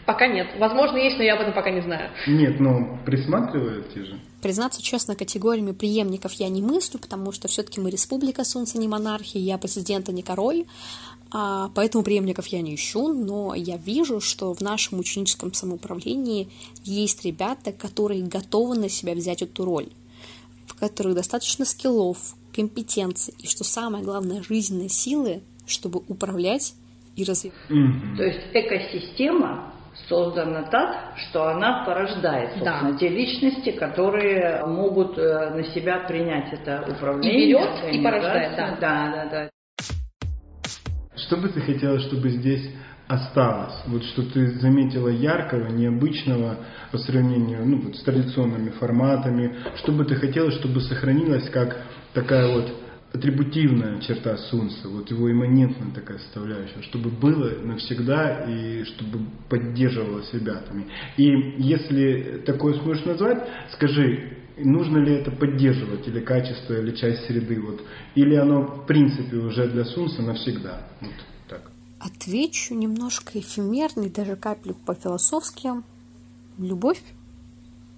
Пока 0.07 0.25
нет. 0.25 0.47
Возможно, 0.57 0.95
есть, 0.95 1.17
но 1.17 1.23
я 1.23 1.33
об 1.33 1.41
этом 1.41 1.53
пока 1.53 1.69
не 1.69 1.81
знаю. 1.81 2.09
Нет, 2.27 2.61
но 2.61 2.97
присматриваете 3.05 4.05
же. 4.05 4.19
Признаться 4.41 4.81
честно, 4.81 5.17
категориями 5.17 5.73
преемников 5.73 6.31
я 6.35 6.47
не 6.47 6.61
мыслю, 6.61 6.97
потому 6.97 7.33
что 7.33 7.49
все-таки 7.49 7.81
мы 7.81 7.89
республика, 7.89 8.45
солнце 8.45 8.77
не 8.77 8.87
монархия, 8.87 9.41
я 9.41 9.57
президент, 9.57 10.07
а 10.07 10.13
не 10.13 10.23
король. 10.23 10.63
А, 11.29 11.71
поэтому 11.75 12.05
преемников 12.05 12.47
я 12.47 12.61
не 12.61 12.73
ищу, 12.73 13.09
но 13.13 13.53
я 13.53 13.75
вижу, 13.75 14.21
что 14.21 14.53
в 14.53 14.61
нашем 14.61 14.99
ученическом 14.99 15.53
самоуправлении 15.53 16.47
есть 16.85 17.25
ребята, 17.25 17.73
которые 17.73 18.23
готовы 18.23 18.77
на 18.77 18.87
себя 18.87 19.13
взять 19.13 19.41
эту 19.41 19.65
роль, 19.65 19.89
в 20.67 20.79
которых 20.79 21.15
достаточно 21.15 21.65
скиллов, 21.65 22.35
компетенций 22.55 23.33
и, 23.39 23.47
что 23.47 23.65
самое 23.65 24.05
главное, 24.05 24.41
жизненной 24.41 24.87
силы, 24.87 25.41
чтобы 25.65 26.01
управлять 26.07 26.75
и 27.17 27.25
развивать. 27.25 27.57
Mm-hmm. 27.69 28.15
То 28.15 28.23
есть 28.23 28.39
экосистема 28.53 29.73
создана 30.07 30.63
так, 30.63 31.17
что 31.17 31.47
она 31.47 31.83
порождает, 31.85 32.51
собственно, 32.51 32.91
да. 32.91 32.97
те 32.97 33.09
личности, 33.09 33.71
которые 33.71 34.65
могут 34.65 35.17
э, 35.17 35.49
на 35.49 35.63
себя 35.65 35.99
принять 36.07 36.53
это 36.53 36.85
управление. 36.89 37.41
И 37.41 37.47
берет, 37.47 37.93
и 37.93 38.03
порождает, 38.03 38.55
да. 38.55 38.77
Да, 38.79 39.11
да, 39.11 39.29
да. 39.29 39.49
Что 41.15 41.37
бы 41.37 41.49
ты 41.49 41.61
хотела, 41.61 41.99
чтобы 41.99 42.29
здесь 42.29 42.69
осталось? 43.07 43.73
Вот 43.87 44.03
что 44.03 44.23
ты 44.23 44.59
заметила 44.59 45.09
яркого, 45.09 45.67
необычного 45.69 46.57
по 46.91 46.97
сравнению 46.97 47.65
ну, 47.65 47.81
вот, 47.81 47.95
с 47.95 48.03
традиционными 48.03 48.69
форматами. 48.69 49.57
Что 49.77 49.91
бы 49.91 50.05
ты 50.05 50.15
хотела, 50.15 50.51
чтобы 50.51 50.81
сохранилось 50.81 51.49
как 51.49 51.77
такая 52.13 52.53
вот 52.53 52.71
атрибутивная 53.13 53.99
черта 54.01 54.37
Сунса, 54.37 54.87
вот 54.89 55.09
его 55.09 55.31
имманентная 55.31 55.91
такая 55.91 56.19
составляющая, 56.19 56.81
чтобы 56.83 57.09
было 57.09 57.51
навсегда 57.63 58.43
и 58.43 58.83
чтобы 58.83 59.19
поддерживалось 59.49 60.31
ребятами. 60.33 60.87
И 61.17 61.25
если 61.57 62.43
такое 62.45 62.73
сможешь 62.75 63.05
назвать, 63.05 63.47
скажи, 63.73 64.37
нужно 64.57 64.97
ли 64.97 65.13
это 65.15 65.31
поддерживать, 65.31 66.07
или 66.07 66.19
качество, 66.19 66.73
или 66.73 66.95
часть 66.95 67.25
среды, 67.25 67.59
вот, 67.61 67.81
или 68.15 68.35
оно 68.35 68.61
в 68.63 68.85
принципе 68.85 69.37
уже 69.37 69.67
для 69.69 69.85
Сунса 69.85 70.21
навсегда. 70.21 70.87
Вот 71.01 71.13
так. 71.47 71.71
Отвечу 71.99 72.73
немножко 72.75 73.39
эфемерно 73.39 74.09
даже 74.09 74.35
каплю 74.35 74.75
по-философски. 74.85 75.69
Любовь 76.57 77.01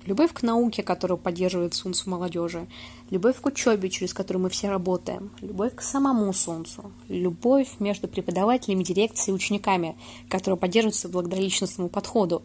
Любовь 0.10 0.34
к 0.34 0.42
науке, 0.42 0.82
которую 0.82 1.20
поддерживает 1.20 1.76
Солнце 1.76 2.10
молодежи, 2.10 2.66
любовь 3.12 3.40
к 3.40 3.46
учебе, 3.46 3.92
через 3.92 4.12
которую 4.12 4.42
мы 4.42 4.50
все 4.50 4.68
работаем, 4.68 5.30
любовь 5.40 5.76
к 5.76 5.84
самому 5.84 6.34
Солнцу, 6.34 6.92
любовь 7.10 7.68
между 7.78 8.08
преподавателями, 8.08 8.84
дирекцией 8.84 9.34
и 9.34 9.36
учениками, 9.36 9.96
которая 10.28 10.58
поддерживается 10.58 11.10
благодаря 11.10 11.44
личностному 11.44 11.90
подходу. 11.90 12.42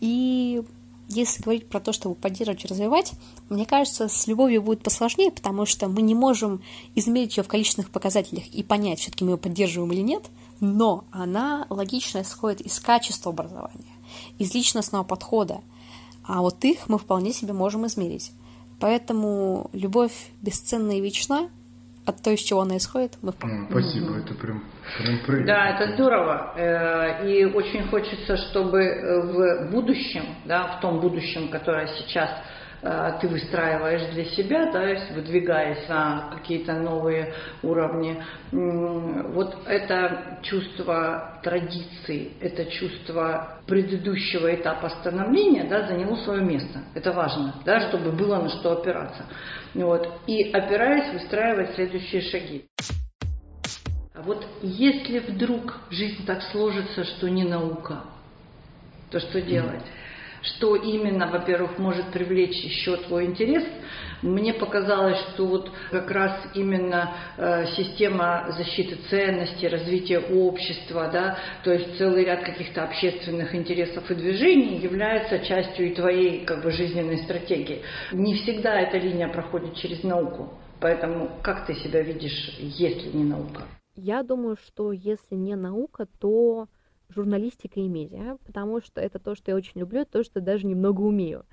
И 0.00 0.64
если 1.08 1.40
говорить 1.40 1.68
про 1.68 1.78
то, 1.78 1.92
чтобы 1.92 2.16
поддерживать 2.16 2.64
и 2.64 2.66
развивать, 2.68 3.12
мне 3.48 3.64
кажется, 3.64 4.08
с 4.08 4.26
любовью 4.26 4.60
будет 4.60 4.82
посложнее, 4.82 5.30
потому 5.30 5.66
что 5.66 5.86
мы 5.86 6.02
не 6.02 6.16
можем 6.16 6.62
измерить 6.96 7.36
ее 7.36 7.44
в 7.44 7.48
количественных 7.48 7.90
показателях 7.90 8.48
и 8.48 8.64
понять, 8.64 8.98
все-таки 8.98 9.22
мы 9.22 9.30
ее 9.30 9.38
поддерживаем 9.38 9.92
или 9.92 10.00
нет, 10.00 10.24
но 10.58 11.04
она 11.12 11.68
логично 11.70 12.22
исходит 12.22 12.60
из 12.62 12.80
качества 12.80 13.30
образования, 13.30 13.94
из 14.40 14.52
личностного 14.52 15.04
подхода, 15.04 15.60
а 16.26 16.40
вот 16.40 16.64
их 16.64 16.88
мы 16.88 16.98
вполне 16.98 17.32
себе 17.32 17.52
можем 17.52 17.86
измерить. 17.86 18.32
Поэтому 18.80 19.70
любовь 19.72 20.12
бесценна 20.42 20.98
и 20.98 21.00
вечна, 21.00 21.48
от 22.06 22.22
той, 22.22 22.34
из 22.34 22.40
чего 22.40 22.60
она 22.60 22.76
исходит, 22.76 23.16
мы 23.22 23.32
вполне... 23.32 23.66
Спасибо, 23.70 24.10
mm-hmm. 24.10 24.24
это 24.24 24.34
прям, 24.34 24.64
прям 24.98 25.24
правильно. 25.24 25.46
Да, 25.46 25.68
это 25.70 25.94
здорово. 25.94 26.52
Э, 26.54 27.30
и 27.30 27.44
очень 27.46 27.88
хочется, 27.88 28.36
чтобы 28.36 28.78
в 28.78 29.70
будущем, 29.70 30.36
да, 30.44 30.76
в 30.76 30.80
том 30.80 31.00
будущем, 31.00 31.48
которое 31.48 31.86
сейчас 31.96 32.28
Э, 32.28 32.54
ты 33.20 33.28
выстраиваешь 33.28 34.12
для 34.12 34.26
себя, 34.26 34.70
да, 34.70 34.84
выдвигаясь 35.14 35.88
на 35.88 36.30
какие-то 36.34 36.74
новые 36.74 37.32
уровни. 37.62 38.22
Вот 38.52 39.56
это 39.66 40.38
чувство 40.42 41.40
традиции, 41.42 42.32
это 42.40 42.66
чувство 42.66 43.58
предыдущего 43.66 44.54
этапа 44.54 44.90
становления 45.00 45.64
да, 45.64 45.86
заняло 45.86 46.16
свое 46.16 46.42
место. 46.42 46.80
Это 46.94 47.12
важно, 47.12 47.54
да, 47.64 47.88
чтобы 47.88 48.12
было 48.12 48.36
на 48.36 48.50
что 48.50 48.72
опираться. 48.72 49.24
Вот. 49.72 50.06
И 50.26 50.50
опираясь, 50.50 51.12
выстраивать 51.14 51.74
следующие 51.74 52.20
шаги. 52.20 52.66
А 54.14 54.22
вот 54.22 54.46
если 54.60 55.20
вдруг 55.20 55.80
жизнь 55.90 56.26
так 56.26 56.42
сложится, 56.52 57.04
что 57.04 57.30
не 57.30 57.44
наука, 57.44 58.04
то 59.10 59.20
что 59.20 59.40
делать? 59.40 59.82
Что 60.44 60.76
именно, 60.76 61.26
во-первых, 61.26 61.78
может 61.78 62.06
привлечь 62.12 62.62
еще 62.62 62.96
твой 62.98 63.26
интерес. 63.26 63.64
Мне 64.22 64.54
показалось, 64.54 65.18
что 65.32 65.46
вот 65.46 65.70
как 65.90 66.10
раз 66.10 66.32
именно 66.54 67.14
э, 67.36 67.66
система 67.76 68.46
защиты 68.56 68.96
ценностей, 69.10 69.68
развития 69.68 70.18
общества, 70.20 71.10
да, 71.12 71.38
то 71.62 71.72
есть 71.72 71.98
целый 71.98 72.24
ряд 72.24 72.44
каких-то 72.44 72.84
общественных 72.84 73.54
интересов 73.54 74.10
и 74.10 74.14
движений 74.14 74.78
является 74.78 75.40
частью 75.40 75.90
и 75.90 75.94
твоей 75.94 76.44
как 76.44 76.62
бы 76.62 76.70
жизненной 76.70 77.18
стратегии. 77.18 77.82
Не 78.12 78.34
всегда 78.36 78.80
эта 78.80 78.98
линия 78.98 79.28
проходит 79.28 79.74
через 79.76 80.02
науку. 80.02 80.54
Поэтому 80.80 81.30
как 81.42 81.66
ты 81.66 81.74
себя 81.74 82.02
видишь, 82.02 82.56
если 82.58 83.16
не 83.16 83.24
наука? 83.24 83.62
Я 83.96 84.22
думаю, 84.22 84.56
что 84.56 84.92
если 84.92 85.36
не 85.36 85.54
наука, 85.54 86.06
то 86.18 86.66
журналистика 87.08 87.80
и 87.80 87.88
медиа, 87.88 88.36
потому 88.44 88.80
что 88.80 89.00
это 89.00 89.18
то, 89.18 89.34
что 89.34 89.50
я 89.50 89.56
очень 89.56 89.80
люблю, 89.80 90.04
то, 90.04 90.22
что 90.24 90.40
даже 90.40 90.66
немного 90.66 91.00
умею. 91.00 91.44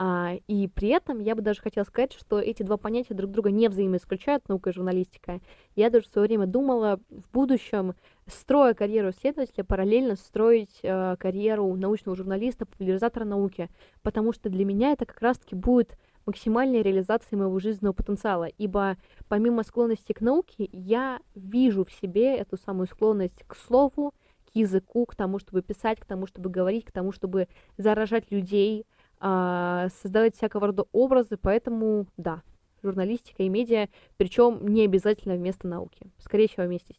А, 0.00 0.36
и 0.46 0.68
при 0.68 0.90
этом 0.90 1.18
я 1.18 1.34
бы 1.34 1.42
даже 1.42 1.60
хотела 1.60 1.82
сказать, 1.82 2.12
что 2.12 2.38
эти 2.38 2.62
два 2.62 2.76
понятия 2.76 3.14
друг 3.14 3.32
друга 3.32 3.50
не 3.50 3.68
взаимоисключают, 3.68 4.48
наука 4.48 4.70
и 4.70 4.72
журналистика. 4.72 5.40
Я 5.74 5.90
даже 5.90 6.06
в 6.06 6.12
свое 6.12 6.28
время 6.28 6.46
думала 6.46 7.00
в 7.10 7.28
будущем, 7.32 7.94
строя 8.26 8.74
карьеру 8.74 9.10
исследователя, 9.10 9.64
параллельно 9.64 10.14
строить 10.14 10.78
э, 10.84 11.16
карьеру 11.18 11.74
научного 11.74 12.16
журналиста, 12.16 12.64
популяризатора 12.64 13.24
науки, 13.24 13.68
потому 14.02 14.32
что 14.32 14.48
для 14.48 14.64
меня 14.64 14.92
это 14.92 15.04
как 15.04 15.20
раз-таки 15.20 15.56
будет 15.56 15.98
максимальной 16.26 16.82
реализацией 16.82 17.40
моего 17.40 17.58
жизненного 17.58 17.94
потенциала, 17.94 18.44
ибо 18.44 18.98
помимо 19.28 19.64
склонности 19.64 20.12
к 20.12 20.20
науке, 20.20 20.68
я 20.72 21.18
вижу 21.34 21.84
в 21.84 21.90
себе 21.90 22.36
эту 22.36 22.56
самую 22.56 22.86
склонность 22.86 23.42
к 23.46 23.56
слову, 23.56 24.14
к 24.50 24.56
языку, 24.56 25.06
к 25.06 25.14
тому, 25.14 25.38
чтобы 25.38 25.62
писать, 25.62 26.00
к 26.00 26.04
тому, 26.04 26.26
чтобы 26.26 26.50
говорить, 26.50 26.84
к 26.84 26.92
тому, 26.92 27.12
чтобы 27.12 27.48
заражать 27.76 28.30
людей, 28.30 28.86
а, 29.20 29.88
создавать 30.02 30.36
всякого 30.36 30.68
рода 30.68 30.84
образы, 30.92 31.36
поэтому 31.36 32.06
да, 32.16 32.42
журналистика 32.82 33.42
и 33.42 33.48
медиа, 33.48 33.88
причем 34.16 34.66
не 34.66 34.84
обязательно 34.84 35.34
вместо 35.34 35.66
науки, 35.66 36.06
скорее 36.18 36.48
всего 36.48 36.66
вместе. 36.66 36.94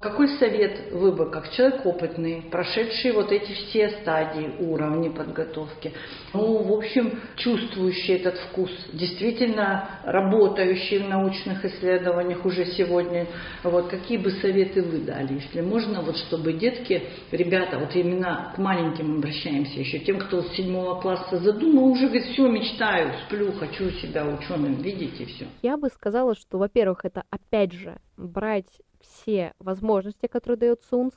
Какой 0.00 0.28
совет 0.38 0.92
вы 0.92 1.12
бы, 1.12 1.30
как 1.30 1.50
человек 1.50 1.84
опытный, 1.84 2.40
прошедший 2.50 3.12
вот 3.12 3.30
эти 3.30 3.52
все 3.52 3.90
стадии, 4.00 4.54
уровни 4.58 5.10
подготовки, 5.10 5.92
ну, 6.32 6.62
в 6.62 6.72
общем, 6.72 7.20
чувствующий 7.36 8.14
этот 8.14 8.38
вкус, 8.38 8.70
действительно 8.94 10.00
работающий 10.04 11.00
в 11.00 11.08
научных 11.10 11.66
исследованиях 11.66 12.46
уже 12.46 12.64
сегодня, 12.64 13.26
вот 13.62 13.88
какие 13.88 14.16
бы 14.16 14.30
советы 14.30 14.80
вы 14.82 15.00
дали, 15.00 15.34
если 15.34 15.60
можно, 15.60 16.00
вот 16.00 16.16
чтобы 16.16 16.54
детки, 16.54 17.02
ребята, 17.30 17.78
вот 17.78 17.94
именно 17.94 18.54
к 18.56 18.58
маленьким 18.58 19.18
обращаемся 19.18 19.80
еще, 19.80 19.98
тем, 19.98 20.18
кто 20.18 20.40
с 20.40 20.56
седьмого 20.56 20.98
класса 21.02 21.36
задумал, 21.40 21.88
уже 21.88 22.06
говорит, 22.06 22.24
все, 22.28 22.48
мечтаю, 22.48 23.12
сплю, 23.26 23.52
хочу 23.52 23.90
себя 23.90 24.24
ученым 24.26 24.76
видеть 24.76 25.20
и 25.20 25.26
все. 25.26 25.46
Я 25.60 25.76
бы 25.76 25.90
сказала, 25.90 26.34
что, 26.34 26.56
во-первых, 26.56 27.04
это 27.04 27.24
опять 27.30 27.74
же 27.74 27.98
брать 28.16 28.64
все 29.00 29.54
возможности, 29.58 30.26
которые 30.26 30.58
дает 30.58 30.82
СУНС, 30.82 31.14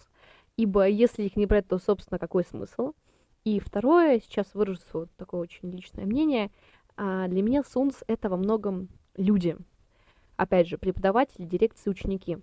ибо 0.57 0.87
если 0.87 1.23
их 1.23 1.35
не 1.35 1.45
брать, 1.45 1.67
то, 1.67 1.77
собственно, 1.77 2.19
какой 2.19 2.43
смысл? 2.43 2.93
И 3.43 3.59
второе, 3.59 4.19
сейчас 4.19 4.53
выражу 4.53 4.79
свое 4.89 5.07
такое 5.17 5.41
очень 5.41 5.69
личное 5.69 6.05
мнение, 6.05 6.51
а, 6.95 7.27
для 7.27 7.41
меня 7.41 7.63
СУНС— 7.63 8.03
это 8.07 8.29
во 8.29 8.37
многом 8.37 8.89
люди. 9.15 9.57
Опять 10.37 10.67
же, 10.67 10.77
преподаватели, 10.77 11.45
дирекции, 11.45 11.89
ученики. 11.89 12.37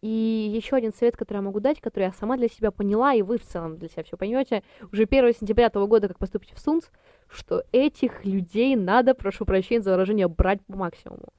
И 0.00 0.08
еще 0.54 0.76
один 0.76 0.92
совет, 0.94 1.16
который 1.16 1.38
я 1.38 1.42
могу 1.42 1.58
дать, 1.58 1.80
который 1.80 2.04
я 2.04 2.12
сама 2.12 2.36
для 2.36 2.48
себя 2.48 2.70
поняла, 2.70 3.14
и 3.14 3.22
вы 3.22 3.36
в 3.36 3.44
целом 3.44 3.78
для 3.78 3.88
себя 3.88 4.04
все 4.04 4.16
поймете, 4.16 4.62
уже 4.92 5.04
1 5.04 5.34
сентября 5.34 5.66
этого 5.66 5.86
года, 5.86 6.06
как 6.06 6.18
поступите 6.18 6.54
в 6.54 6.60
СУНС, 6.60 6.90
что 7.28 7.64
этих 7.72 8.24
людей 8.24 8.76
надо, 8.76 9.14
прошу 9.14 9.44
прощения 9.44 9.82
за 9.82 9.90
выражение, 9.90 10.28
брать 10.28 10.64
по 10.66 10.76
максимуму 10.76 11.32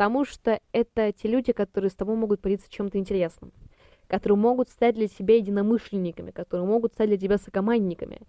потому 0.00 0.24
что 0.24 0.58
это 0.72 1.12
те 1.12 1.28
люди, 1.28 1.52
которые 1.52 1.90
с 1.90 1.94
тобой 1.94 2.16
могут 2.16 2.40
поделиться 2.40 2.70
чем-то 2.70 2.96
интересным, 2.96 3.52
которые 4.06 4.38
могут 4.38 4.70
стать 4.70 4.94
для 4.94 5.08
тебя 5.08 5.36
единомышленниками, 5.36 6.30
которые 6.30 6.66
могут 6.66 6.94
стать 6.94 7.10
для 7.10 7.18
тебя 7.18 7.36
сокомандниками. 7.36 8.22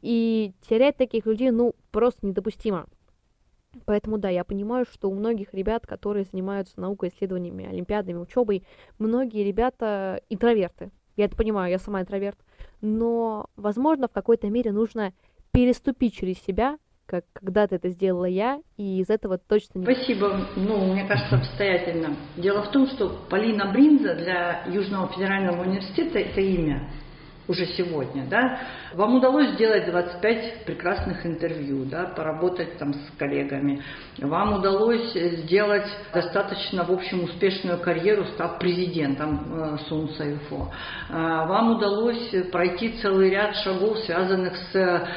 И 0.00 0.54
терять 0.66 0.96
таких 0.96 1.26
людей, 1.26 1.50
ну, 1.50 1.74
просто 1.90 2.26
недопустимо. 2.26 2.86
Поэтому 3.84 4.16
да, 4.16 4.30
я 4.30 4.42
понимаю, 4.42 4.86
что 4.90 5.10
у 5.10 5.14
многих 5.14 5.52
ребят, 5.52 5.86
которые 5.86 6.24
занимаются 6.24 6.80
наукой, 6.80 7.10
исследованиями, 7.10 7.66
олимпиадами, 7.66 8.16
учебой, 8.16 8.64
многие 8.98 9.44
ребята 9.44 10.22
интроверты. 10.30 10.90
Я 11.16 11.26
это 11.26 11.36
понимаю, 11.36 11.70
я 11.70 11.78
сама 11.78 12.00
интроверт. 12.00 12.38
Но, 12.80 13.50
возможно, 13.54 14.08
в 14.08 14.12
какой-то 14.12 14.48
мере 14.48 14.72
нужно 14.72 15.12
переступить 15.50 16.14
через 16.14 16.38
себя, 16.38 16.78
как 17.08 17.24
когда-то 17.32 17.76
это 17.76 17.88
сделала 17.88 18.26
я, 18.26 18.60
и 18.76 19.00
из 19.00 19.08
этого 19.08 19.38
точно 19.38 19.78
не... 19.78 19.84
Спасибо. 19.84 20.46
Ну, 20.56 20.92
мне 20.92 21.06
кажется, 21.06 21.36
обстоятельно. 21.36 22.14
Дело 22.36 22.62
в 22.62 22.70
том, 22.70 22.86
что 22.86 23.24
Полина 23.30 23.72
Бринза 23.72 24.14
для 24.14 24.64
Южного 24.66 25.08
федерального 25.08 25.62
университета 25.62 26.18
это 26.18 26.40
имя 26.40 26.88
уже 27.48 27.66
сегодня, 27.66 28.26
да, 28.28 28.60
вам 28.94 29.16
удалось 29.16 29.50
сделать 29.54 29.86
25 29.86 30.64
прекрасных 30.66 31.24
интервью, 31.24 31.86
да, 31.86 32.04
поработать 32.04 32.76
там 32.78 32.92
с 32.92 33.18
коллегами, 33.18 33.82
вам 34.18 34.58
удалось 34.58 35.12
сделать 35.14 35.86
достаточно, 36.12 36.84
в 36.84 36.92
общем, 36.92 37.24
успешную 37.24 37.78
карьеру, 37.78 38.24
став 38.34 38.58
президентом 38.58 39.40
э, 39.50 39.78
ЮФО, 39.88 40.72
а, 41.10 41.46
вам 41.46 41.76
удалось 41.76 42.34
пройти 42.52 42.98
целый 43.00 43.30
ряд 43.30 43.56
шагов, 43.56 43.98
связанных 44.00 44.54
с 44.70 45.08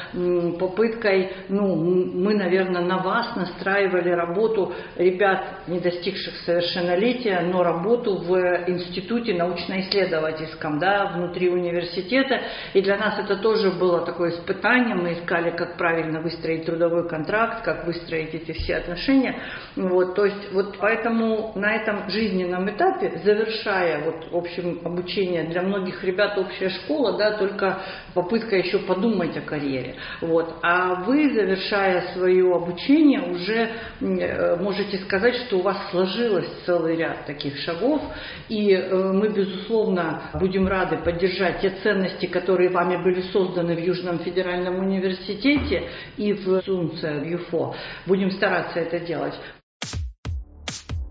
попыткой, 0.57 1.33
ну, 1.49 1.75
мы, 1.75 2.33
наверное, 2.35 2.81
на 2.81 2.99
вас 2.99 3.35
настраивали 3.35 4.09
работу 4.09 4.73
ребят, 4.95 5.67
не 5.67 5.79
достигших 5.79 6.35
совершеннолетия, 6.45 7.41
но 7.41 7.63
работу 7.63 8.17
в 8.17 8.35
институте 8.67 9.33
научно-исследовательском, 9.33 10.79
да, 10.79 11.11
внутри 11.15 11.49
университета, 11.49 12.20
университета, 12.21 12.41
и 12.73 12.81
для 12.81 12.97
нас 12.97 13.19
это 13.19 13.37
тоже 13.37 13.71
было 13.71 14.05
такое 14.05 14.31
испытание. 14.31 14.95
Мы 14.95 15.13
искали, 15.13 15.51
как 15.51 15.77
правильно 15.77 16.21
выстроить 16.21 16.65
трудовой 16.65 17.07
контракт, 17.07 17.63
как 17.63 17.85
выстроить 17.85 18.33
эти 18.33 18.51
все 18.53 18.77
отношения. 18.77 19.35
Вот, 19.75 20.15
то 20.15 20.25
есть 20.25 20.51
вот 20.53 20.77
поэтому 20.79 21.53
на 21.55 21.75
этом 21.75 22.09
жизненном 22.09 22.69
этапе, 22.69 23.19
завершая 23.23 24.03
вот, 24.03 24.31
в 24.31 24.37
общем, 24.37 24.79
обучение 24.83 25.43
для 25.43 25.61
многих 25.61 26.03
ребят 26.03 26.37
общая 26.37 26.69
школа, 26.69 27.17
да, 27.17 27.37
только 27.37 27.79
попытка 28.13 28.55
еще 28.55 28.79
подумать 28.79 29.35
о 29.37 29.41
карьере. 29.41 29.95
Вот. 30.21 30.55
А 30.61 31.03
вы, 31.03 31.33
завершая 31.33 32.13
свое 32.13 32.53
обучение, 32.53 33.21
уже 33.21 33.69
э, 33.99 34.55
можете 34.57 34.97
сказать, 34.99 35.35
что 35.35 35.57
у 35.57 35.61
вас 35.61 35.77
сложилось 35.91 36.47
целый 36.65 36.95
ряд 36.95 37.25
таких 37.25 37.57
шагов, 37.57 38.01
и 38.49 38.73
э, 38.73 39.13
мы, 39.13 39.29
безусловно, 39.29 40.31
будем 40.33 40.67
рады 40.67 40.97
поддержать 40.97 41.61
те 41.61 41.71
ценности, 41.83 42.10
ценности, 42.11 42.25
которые 42.27 42.69
вами 42.69 43.01
были 43.01 43.21
созданы 43.31 43.75
в 43.75 43.79
Южном 43.79 44.19
федеральном 44.19 44.79
университете 44.79 45.89
и 46.17 46.33
в 46.33 46.61
СУНЦе, 46.61 47.19
в 47.19 47.25
ЮФО. 47.25 47.75
Будем 48.05 48.31
стараться 48.31 48.79
это 48.79 48.99
делать. 48.99 49.33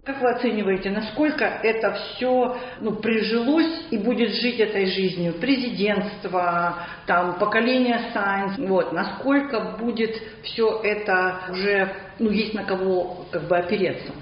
Как 0.05 0.23
вы 0.23 0.31
оцениваете, 0.31 0.91
насколько 0.91 1.45
это 1.45 1.93
все 1.93 2.57
ну, 2.81 2.97
прижилось 2.97 3.87
и 3.91 3.99
будет 3.99 4.31
жить 4.31 4.59
этой 4.59 4.87
жизнью? 4.87 5.35
Президентство, 5.35 6.79
там, 7.07 7.39
поколение 7.39 8.11
Science, 8.13 8.67
вот, 8.67 8.93
насколько 8.93 9.77
будет 9.79 10.11
все 10.43 10.81
это 10.83 11.43
уже, 11.51 11.95
ну, 12.19 12.31
есть 12.31 12.55
на 12.55 12.65
кого 12.65 13.27
как 13.31 13.47
бы 13.47 13.57
опереться? 13.57 14.13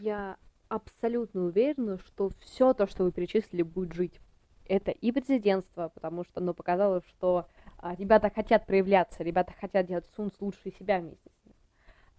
Я 0.00 0.36
абсолютно 0.68 1.44
уверена, 1.44 1.98
что 1.98 2.30
все 2.40 2.72
то, 2.72 2.88
что 2.88 3.04
вы 3.04 3.12
перечислили, 3.12 3.62
будет 3.62 3.94
жить. 3.94 4.20
Это 4.68 4.90
и 4.90 5.12
президентство, 5.12 5.90
потому 5.94 6.24
что 6.24 6.40
оно 6.40 6.54
показало, 6.54 7.02
что 7.08 7.46
а, 7.78 7.94
ребята 7.94 8.30
хотят 8.34 8.66
проявляться, 8.66 9.22
ребята 9.22 9.52
хотят 9.60 9.86
делать 9.86 10.06
Сунс 10.16 10.32
лучше 10.40 10.70
себя 10.78 10.98
вместе 10.98 11.30
с 11.30 11.46
ним. 11.46 11.54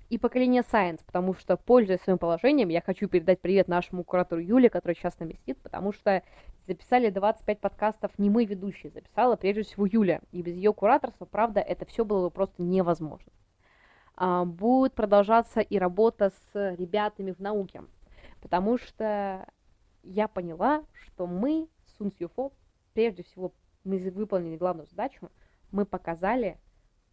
И 0.10 0.17
поколение 0.17 0.62
Science, 0.62 1.01
потому 1.05 1.33
что, 1.33 1.57
пользуясь 1.57 2.01
своим 2.01 2.17
положением, 2.17 2.69
я 2.69 2.81
хочу 2.81 3.10
передать 3.10 3.41
привет 3.41 3.67
нашему 3.67 4.03
куратору 4.03 4.41
Юле, 4.41 4.69
который 4.69 4.95
сейчас 4.95 5.15
сидит, 5.17 5.62
потому 5.62 5.91
что 5.91 6.23
записали 6.65 7.10
25 7.10 7.60
подкастов 7.60 8.12
не 8.17 8.29
мы 8.29 8.45
ведущие, 8.45 8.91
записала 8.91 9.36
прежде 9.36 9.63
всего 9.63 9.86
Юля. 9.86 10.21
И 10.31 10.41
без 10.41 10.55
ее 10.55 10.73
кураторства, 10.73 11.25
правда, 11.25 11.60
это 11.60 11.86
все 11.86 12.05
было 12.05 12.27
бы 12.27 12.31
просто 12.31 12.62
невозможно. 12.62 13.31
А, 14.15 14.45
будет 14.45 14.93
продолжаться 14.93 15.60
и 15.60 15.77
работа 15.77 16.31
с 16.31 16.75
ребятами 16.75 17.31
в 17.31 17.39
науке, 17.39 17.83
потому 18.41 18.77
что 18.77 19.45
я 20.03 20.27
поняла, 20.27 20.83
что 20.93 21.27
мы, 21.27 21.67
Сунс 21.97 22.13
Юфо, 22.19 22.51
прежде 22.93 23.23
всего 23.23 23.53
мы 23.83 23.97
выполнили 24.12 24.57
главную 24.57 24.88
задачу– 24.88 25.29
мы 25.71 25.86
показали, 25.86 26.57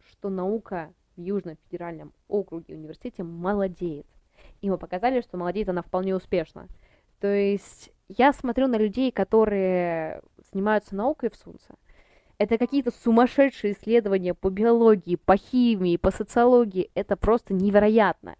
что 0.09 0.29
наука 0.29 0.93
в 1.15 1.21
Южном 1.21 1.57
федеральном 1.65 2.13
округе 2.27 2.75
университете 2.75 3.23
молодеет. 3.23 4.07
И 4.61 4.69
мы 4.69 4.77
показали, 4.77 5.21
что 5.21 5.37
молодеет 5.37 5.69
она 5.69 5.81
вполне 5.81 6.15
успешно. 6.15 6.67
То 7.19 7.27
есть 7.27 7.91
я 8.07 8.33
смотрю 8.33 8.67
на 8.67 8.77
людей, 8.77 9.11
которые 9.11 10.21
занимаются 10.51 10.95
наукой 10.95 11.29
в 11.29 11.35
Сунце. 11.35 11.75
Это 12.37 12.57
какие-то 12.57 12.91
сумасшедшие 12.91 13.73
исследования 13.73 14.33
по 14.33 14.49
биологии, 14.49 15.15
по 15.15 15.37
химии, 15.37 15.95
по 15.95 16.11
социологии. 16.11 16.91
Это 16.93 17.15
просто 17.15 17.53
невероятно. 17.53 18.35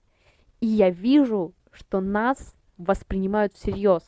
И 0.59 0.67
я 0.67 0.89
вижу, 0.89 1.53
что 1.71 2.01
нас 2.01 2.55
воспринимают 2.77 3.53
всерьез, 3.53 4.03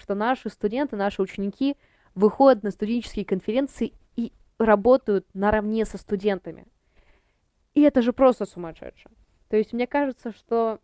что 0.00 0.14
наши 0.14 0.48
студенты, 0.48 0.96
наши 0.96 1.22
ученики 1.22 1.76
выходят 2.14 2.62
на 2.62 2.70
студенческие 2.70 3.24
конференции 3.24 3.94
работают 4.60 5.26
наравне 5.34 5.84
со 5.84 5.98
студентами. 5.98 6.66
И 7.74 7.80
это 7.80 8.02
же 8.02 8.12
просто 8.12 8.44
сумасшедше. 8.44 9.10
То 9.48 9.56
есть 9.56 9.72
мне 9.72 9.86
кажется, 9.86 10.32
что 10.32 10.80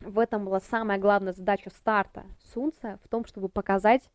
в 0.00 0.18
этом 0.18 0.44
была 0.44 0.60
самая 0.60 0.98
главная 0.98 1.32
задача 1.32 1.70
старта 1.70 2.24
Сунца, 2.52 2.98
в 3.04 3.08
том, 3.08 3.24
чтобы 3.24 3.48
показать, 3.48 4.08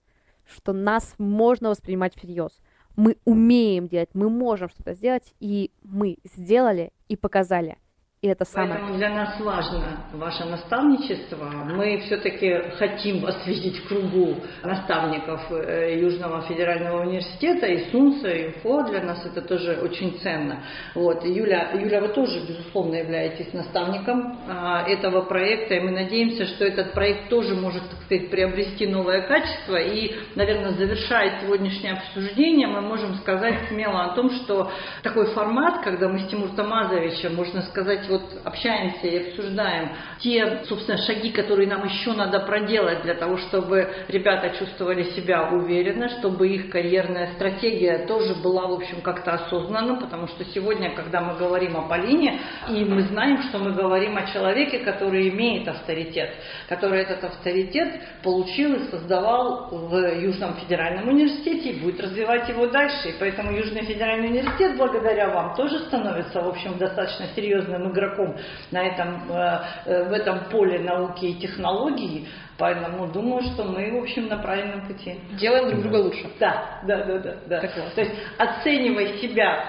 что 0.45 0.71
нас 0.71 1.15
можно 1.17 1.69
воспринимать 1.69 2.15
всерьез. 2.15 2.61
Мы 2.95 3.17
умеем 3.25 3.87
делать, 3.87 4.09
мы 4.13 4.29
можем 4.29 4.69
что-то 4.69 4.93
сделать, 4.93 5.33
и 5.39 5.71
мы 5.81 6.17
сделали 6.23 6.93
и 7.09 7.15
показали. 7.15 7.77
И 8.23 8.27
это 8.27 8.45
самое. 8.45 8.75
Поэтому 8.75 8.97
для 8.97 9.09
нас 9.09 9.37
важно 9.41 10.07
ваше 10.13 10.45
наставничество. 10.45 11.43
Мы 11.43 11.97
все-таки 12.05 12.69
хотим 12.77 13.19
вас 13.19 13.45
видеть 13.45 13.83
в 13.83 13.87
кругу 13.89 14.37
наставников 14.63 15.41
э, 15.51 15.99
Южного 15.99 16.41
федерального 16.43 17.01
университета, 17.01 17.65
и 17.65 17.91
СУНСа, 17.91 18.29
и 18.29 18.47
УФО. 18.47 18.83
Для 18.83 19.01
нас 19.01 19.25
это 19.25 19.41
тоже 19.41 19.77
очень 19.83 20.17
ценно. 20.19 20.63
Вот. 20.95 21.25
Юля, 21.25 21.71
Юля, 21.73 21.99
вы 21.99 22.07
тоже, 22.13 22.39
безусловно, 22.47 22.95
являетесь 22.95 23.51
наставником 23.51 24.39
а, 24.47 24.87
этого 24.87 25.23
проекта, 25.23 25.73
и 25.73 25.81
мы 25.81 25.91
надеемся, 25.91 26.45
что 26.45 26.63
этот 26.63 26.93
проект 26.93 27.27
тоже 27.27 27.55
может, 27.55 27.81
так 27.89 28.03
сказать, 28.03 28.29
приобрести 28.29 28.87
новое 28.87 29.27
качество. 29.27 29.75
И, 29.75 30.15
наверное, 30.35 30.71
завершая 30.71 31.41
сегодняшнее 31.41 31.95
обсуждение, 31.95 32.67
мы 32.67 32.79
можем 32.79 33.15
сказать 33.15 33.67
смело 33.67 34.05
о 34.05 34.15
том, 34.15 34.31
что 34.31 34.71
такой 35.01 35.25
формат, 35.33 35.83
когда 35.83 36.07
мы 36.07 36.19
с 36.19 36.27
Тимур 36.27 36.51
Тамазовичем, 36.55 37.35
можно 37.35 37.61
сказать, 37.63 38.12
вот 38.13 38.41
общаемся 38.43 39.07
и 39.07 39.29
обсуждаем 39.29 39.89
те, 40.19 40.63
собственно, 40.65 40.97
шаги, 40.99 41.31
которые 41.31 41.67
нам 41.67 41.83
еще 41.85 42.13
надо 42.13 42.39
проделать 42.41 43.01
для 43.01 43.15
того, 43.15 43.37
чтобы 43.37 43.89
ребята 44.07 44.51
чувствовали 44.57 45.03
себя 45.15 45.49
уверенно, 45.49 46.09
чтобы 46.19 46.47
их 46.47 46.69
карьерная 46.69 47.33
стратегия 47.33 48.05
тоже 48.05 48.35
была, 48.35 48.67
в 48.67 48.73
общем, 48.73 49.01
как-то 49.01 49.33
осознанна, 49.33 49.99
потому 49.99 50.27
что 50.27 50.45
сегодня, 50.45 50.93
когда 50.95 51.21
мы 51.21 51.35
говорим 51.35 51.75
о 51.77 51.87
Полине, 51.87 52.39
и 52.69 52.85
мы 52.85 53.01
знаем, 53.03 53.41
что 53.43 53.57
мы 53.57 53.71
говорим 53.71 54.17
о 54.17 54.25
человеке, 54.27 54.79
который 54.79 55.29
имеет 55.29 55.67
авторитет, 55.67 56.29
который 56.69 57.01
этот 57.01 57.23
авторитет 57.23 58.01
получил 58.21 58.75
и 58.75 58.89
создавал 58.89 59.69
в 59.71 60.19
Южном 60.19 60.55
федеральном 60.55 61.09
университете 61.09 61.71
и 61.71 61.81
будет 61.81 61.99
развивать 61.99 62.47
его 62.49 62.67
дальше. 62.67 63.09
И 63.09 63.15
поэтому 63.19 63.51
Южный 63.51 63.85
федеральный 63.85 64.29
университет, 64.29 64.77
благодаря 64.77 65.29
вам, 65.29 65.55
тоже 65.55 65.79
становится, 65.79 66.41
в 66.41 66.47
общем, 66.47 66.77
достаточно 66.77 67.27
серьезным 67.35 67.91
игроком 67.91 68.02
игроком 68.03 68.35
на 68.71 68.83
этом, 68.85 69.31
э, 69.31 69.59
э, 69.85 70.09
в 70.09 70.11
этом 70.11 70.45
поле 70.49 70.79
науки 70.79 71.25
и 71.25 71.39
технологий, 71.39 72.27
Поэтому 72.57 73.07
думаю, 73.07 73.41
что 73.43 73.63
мы, 73.63 73.91
в 73.91 74.03
общем, 74.03 74.27
на 74.27 74.37
правильном 74.37 74.85
пути. 74.87 75.19
Делаем 75.39 75.69
друг 75.69 75.81
друга 75.81 75.95
лучше. 75.97 76.29
Да, 76.39 76.81
да, 76.85 77.03
да, 77.03 77.17
да. 77.17 77.35
да. 77.47 77.59
То 77.59 78.01
есть 78.01 78.11
оценивай 78.37 79.17
себя, 79.17 79.65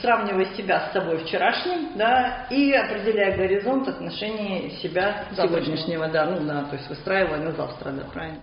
сравнивай 0.00 0.46
себя 0.56 0.88
с 0.88 0.92
собой 0.92 1.18
вчерашним, 1.18 1.96
да, 1.96 2.46
и 2.50 2.72
определяя 2.72 3.36
горизонт 3.36 3.86
отношений 3.86 4.70
себя 4.82 5.26
сегодняшнего, 5.36 6.08
да, 6.08 6.26
ну 6.26 6.44
да, 6.44 6.64
то 6.64 6.74
есть 6.74 6.88
выстраивая 6.88 7.38
на 7.38 7.52
завтра, 7.52 7.92
да, 7.92 8.04
правильно. 8.12 8.42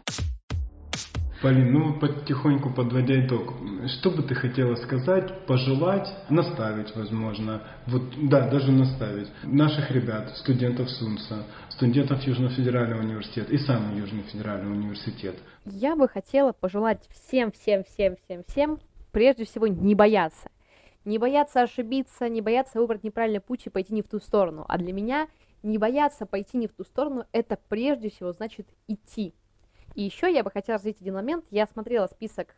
Полин, 1.42 1.74
ну 1.74 2.00
потихоньку 2.00 2.72
подводя 2.72 3.26
итог, 3.26 3.56
что 3.88 4.12
бы 4.12 4.22
ты 4.22 4.36
хотела 4.36 4.76
сказать, 4.76 5.46
пожелать, 5.48 6.08
наставить, 6.30 6.96
возможно, 6.96 7.64
вот, 7.88 8.04
да, 8.30 8.48
даже 8.48 8.72
наставить 8.72 9.28
наших 9.44 9.90
ребят, 9.90 10.38
студентов 10.38 10.88
СУНСа, 10.92 11.48
студентов 11.70 12.22
Южного 12.22 12.52
федерального 12.52 13.02
университета 13.02 13.52
и 13.52 13.58
сам 13.58 13.98
Южный 13.98 14.22
федеральный 14.22 14.72
университет? 14.72 15.36
Я 15.66 15.96
бы 15.96 16.08
хотела 16.08 16.52
пожелать 16.52 17.08
всем, 17.10 17.52
всем, 17.52 17.84
всем, 17.86 18.18
всем, 18.24 18.44
всем, 18.48 18.80
прежде 19.12 19.46
всего, 19.46 19.66
не 19.66 19.96
бояться. 19.96 20.52
Не 21.06 21.18
бояться 21.18 21.64
ошибиться, 21.64 22.30
не 22.30 22.42
бояться 22.42 22.80
выбрать 22.80 23.04
неправильный 23.04 23.42
путь 23.42 23.66
и 23.66 23.72
пойти 23.72 23.96
не 23.96 24.04
в 24.04 24.08
ту 24.08 24.20
сторону. 24.20 24.64
А 24.70 24.78
для 24.78 24.94
меня 24.94 25.28
не 25.64 25.80
бояться 25.80 26.28
пойти 26.28 26.58
не 26.58 26.68
в 26.68 26.74
ту 26.74 26.84
сторону, 26.84 27.26
это 27.32 27.58
прежде 27.68 28.12
всего 28.12 28.32
значит 28.32 28.68
идти 28.88 29.34
и 29.96 30.04
еще 30.04 30.32
я 30.32 30.44
бы 30.44 30.52
хотела 30.52 30.78
развить 30.78 31.02
один 31.02 31.16
момент. 31.16 31.46
Я 31.50 31.68
смотрела 31.68 32.08
список 32.08 32.56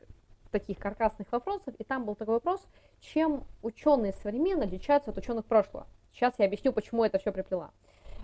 таких 0.51 0.77
каркасных 0.77 1.31
вопросов, 1.31 1.73
и 1.77 1.83
там 1.83 2.05
был 2.05 2.15
такой 2.15 2.35
вопрос, 2.35 2.65
чем 3.01 3.43
ученые 3.61 4.13
современные 4.13 4.67
отличаются 4.67 5.11
от 5.11 5.17
ученых 5.17 5.45
прошлого. 5.45 5.87
Сейчас 6.13 6.35
я 6.37 6.45
объясню, 6.45 6.71
почему 6.71 7.03
это 7.03 7.17
все 7.17 7.31
приплела. 7.31 7.71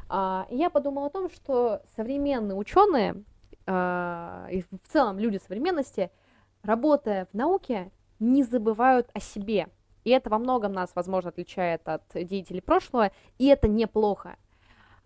А, 0.07 0.47
я 0.49 0.69
подумала 0.69 1.07
о 1.07 1.09
том, 1.09 1.29
что 1.29 1.81
современные 1.95 2.55
ученые 2.55 3.23
а, 3.65 4.47
и 4.51 4.61
в 4.61 4.67
целом 4.87 5.19
люди 5.19 5.37
современности, 5.37 6.11
работая 6.63 7.27
в 7.31 7.33
науке, 7.33 7.91
не 8.19 8.43
забывают 8.43 9.09
о 9.13 9.19
себе. 9.19 9.67
И 10.03 10.11
это 10.11 10.29
во 10.29 10.37
многом 10.37 10.71
нас, 10.71 10.91
возможно, 10.95 11.29
отличает 11.29 11.87
от 11.87 12.03
деятелей 12.13 12.61
прошлого, 12.61 13.11
и 13.37 13.47
это 13.47 13.67
неплохо. 13.67 14.37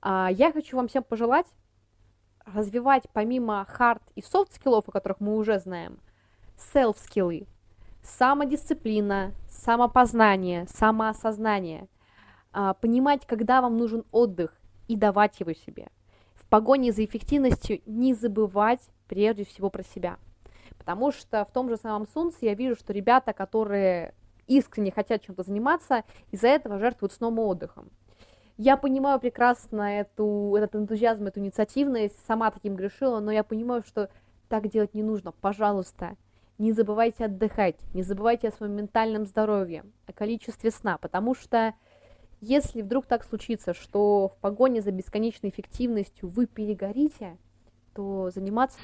А, 0.02 0.30
я 0.32 0.52
хочу 0.52 0.76
вам 0.76 0.88
всем 0.88 1.04
пожелать 1.04 1.48
развивать 2.46 3.04
помимо 3.14 3.68
hard 3.78 4.02
и 4.16 4.22
soft 4.22 4.54
скиллов, 4.54 4.88
о 4.88 4.92
которых 4.92 5.20
мы 5.20 5.36
уже 5.36 5.60
знаем, 5.60 6.00
self 6.58 6.98
скиллы, 6.98 7.48
самодисциплина, 8.02 9.34
самопознание, 9.48 10.68
самоосознание, 10.68 11.88
а, 12.52 12.74
понимать, 12.74 13.26
когда 13.26 13.62
вам 13.62 13.78
нужен 13.78 14.04
отдых 14.12 14.56
и 14.88 14.96
давать 14.96 15.40
его 15.40 15.54
себе. 15.54 15.88
В 16.36 16.46
погоне 16.48 16.92
за 16.92 17.04
эффективностью 17.06 17.82
не 17.86 18.14
забывать 18.14 18.82
прежде 19.08 19.46
всего 19.46 19.70
про 19.70 19.84
себя. 19.84 20.18
Потому 20.78 21.12
что 21.12 21.46
в 21.46 21.52
том 21.52 21.70
же 21.70 21.78
самом 21.78 22.08
Солнце 22.08 22.40
я 22.42 22.54
вижу, 22.54 22.76
что 22.76 22.94
ребята, 22.94 23.34
которые 23.34 24.14
искренне 24.48 24.92
хотят 24.92 25.22
чем-то 25.24 25.44
заниматься, 25.44 26.04
из-за 26.32 26.50
этого 26.50 26.78
жертвуют 26.78 27.14
сном 27.14 27.40
и 27.40 27.44
отдыхом. 27.44 27.90
Я 28.58 28.78
понимаю 28.78 29.20
прекрасно 29.20 30.00
эту, 30.00 30.56
этот 30.56 30.76
энтузиазм, 30.76 31.26
эту 31.26 31.40
инициативность, 31.40 32.16
сама 32.28 32.52
таким 32.52 32.76
грешила, 32.76 33.20
но 33.20 33.32
я 33.32 33.44
понимаю, 33.44 33.84
что 33.86 34.10
так 34.48 34.70
делать 34.70 34.94
не 34.94 35.02
нужно. 35.02 35.32
Пожалуйста, 35.32 36.16
не 36.60 36.72
забывайте 36.72 37.26
отдыхать, 37.26 37.78
не 37.94 38.04
забывайте 38.04 38.50
о 38.50 38.52
своем 38.52 38.74
ментальном 38.74 39.26
здоровье, 39.26 39.84
о 40.06 40.14
количестве 40.14 40.70
сна, 40.70 41.00
потому 41.00 41.34
что 41.34 41.74
если 42.42 42.82
вдруг 42.82 43.06
так 43.08 43.24
случится, 43.24 43.74
что 43.74 44.28
в 44.28 44.38
погоне 44.42 44.82
за 44.82 44.92
бесконечной 44.92 45.50
эффективностью 45.50 46.30
вы 46.30 46.46
перегорите, 46.46 47.38
то 47.96 48.30
заниматься... 48.32 48.80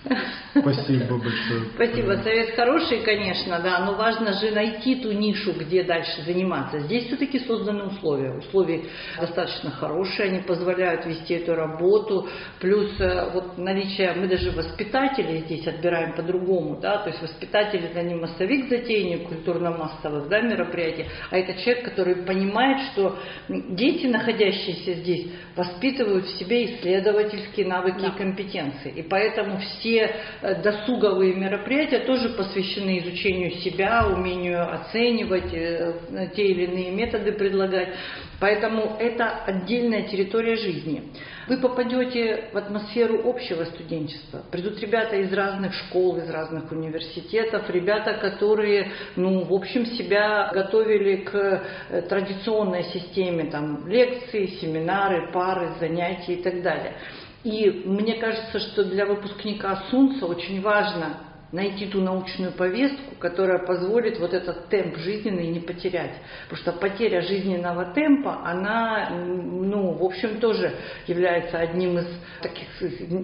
Спасибо 0.52 1.18
большое. 1.18 1.66
Спасибо. 1.74 2.18
Совет 2.24 2.56
хороший, 2.56 3.02
конечно, 3.02 3.60
да, 3.60 3.86
но 3.86 3.96
важно 3.96 4.34
же 4.34 4.52
найти 4.52 4.96
ту 4.96 5.12
нишу, 5.12 5.54
где 5.54 5.84
дальше 5.84 6.22
заниматься. 6.26 6.80
Здесь 6.82 7.08
все-таки 7.08 7.40
созданы 7.40 7.86
условия. 7.86 8.38
Условия 8.38 8.84
достаточно 9.20 9.72
хорошие, 9.72 10.30
они 10.30 10.40
позволяют 10.42 11.06
вести 11.06 11.36
эту 11.36 11.56
работу. 11.56 12.28
Плюс 12.60 13.00
э, 13.00 13.32
вот 13.34 13.58
наличие, 13.58 14.14
мы 14.14 14.28
даже 14.28 14.52
воспитателей 14.52 15.40
здесь 15.40 15.66
отбираем 15.68 16.14
по-другому, 16.16 16.80
да, 16.80 17.00
то 17.00 17.10
есть 17.10 17.22
воспитатель 17.22 17.86
это 17.86 18.04
не 18.04 18.16
массовик 18.16 18.70
затейник 18.70 19.28
культурно-массовых 19.28 20.30
да, 20.30 20.42
мероприятий, 20.42 21.06
а 21.32 21.38
это 21.38 21.60
человек, 21.62 21.86
который 21.86 22.16
понимает, 22.18 22.92
что 22.92 23.18
дети, 23.48 24.08
находящиеся 24.08 24.94
здесь, 24.96 25.32
воспитывают 25.56 26.26
в 26.26 26.38
себе 26.38 26.66
исследовательские 26.66 27.68
навыки 27.68 28.02
да. 28.02 28.08
и 28.08 28.18
компетенции. 28.18 28.99
И 29.00 29.02
поэтому 29.02 29.60
все 29.60 30.14
э, 30.42 30.62
досуговые 30.62 31.34
мероприятия 31.34 32.00
тоже 32.00 32.30
посвящены 32.36 33.00
изучению 33.00 33.52
себя, 33.62 34.06
умению 34.06 34.70
оценивать, 34.70 35.54
э, 35.54 35.94
те 36.36 36.48
или 36.48 36.66
иные 36.66 36.92
методы 36.92 37.32
предлагать. 37.32 37.94
Поэтому 38.42 38.98
это 39.00 39.44
отдельная 39.46 40.02
территория 40.04 40.58
жизни. 40.58 41.14
Вы 41.48 41.58
попадете 41.60 42.50
в 42.52 42.58
атмосферу 42.58 43.30
общего 43.30 43.64
студенчества. 43.64 44.44
Придут 44.52 44.82
ребята 44.82 45.16
из 45.16 45.32
разных 45.32 45.74
школ, 45.74 46.18
из 46.18 46.30
разных 46.30 46.70
университетов, 46.70 47.70
ребята, 47.70 48.16
которые, 48.16 48.92
ну, 49.16 49.46
в 49.46 49.54
общем, 49.54 49.86
себя 49.86 50.52
готовили 50.54 51.24
к 51.24 51.64
э, 51.90 52.02
традиционной 52.02 52.84
системе, 52.84 53.46
там, 53.46 53.88
лекции, 53.88 54.48
семинары, 54.60 55.32
пары, 55.32 55.76
занятия 55.80 56.34
и 56.34 56.44
так 56.44 56.62
далее. 56.62 56.96
И 57.44 57.70
мне 57.86 58.16
кажется, 58.16 58.60
что 58.60 58.84
для 58.84 59.06
выпускника 59.06 59.84
Сунца 59.90 60.26
очень 60.26 60.62
важно 60.62 61.18
найти 61.52 61.88
ту 61.88 62.02
научную 62.02 62.52
повестку, 62.52 63.16
которая 63.18 63.66
позволит 63.66 64.20
вот 64.20 64.34
этот 64.34 64.68
темп 64.68 64.98
жизненный 64.98 65.48
не 65.48 65.60
потерять. 65.60 66.14
Потому 66.48 66.62
что 66.62 66.72
потеря 66.74 67.22
жизненного 67.22 67.86
темпа, 67.94 68.42
она, 68.46 69.10
ну, 69.10 69.94
в 69.94 70.04
общем, 70.04 70.40
тоже 70.40 70.76
является 71.08 71.58
одним 71.58 71.98
из 71.98 72.08
таких 72.42 72.68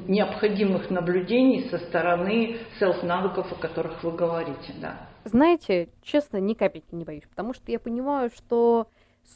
необходимых 0.08 0.90
наблюдений 0.90 1.68
со 1.70 1.78
стороны 1.78 2.58
селф-навыков, 2.80 3.52
о 3.52 3.56
которых 3.56 4.04
вы 4.04 4.12
говорите, 4.12 4.74
да. 4.82 5.08
Знаете, 5.26 5.90
честно, 6.04 6.38
ни 6.38 6.54
капельки 6.54 6.94
не 6.94 7.04
боюсь, 7.04 7.26
потому 7.30 7.54
что 7.54 7.72
я 7.72 7.80
понимаю, 7.80 8.30
что 8.36 8.88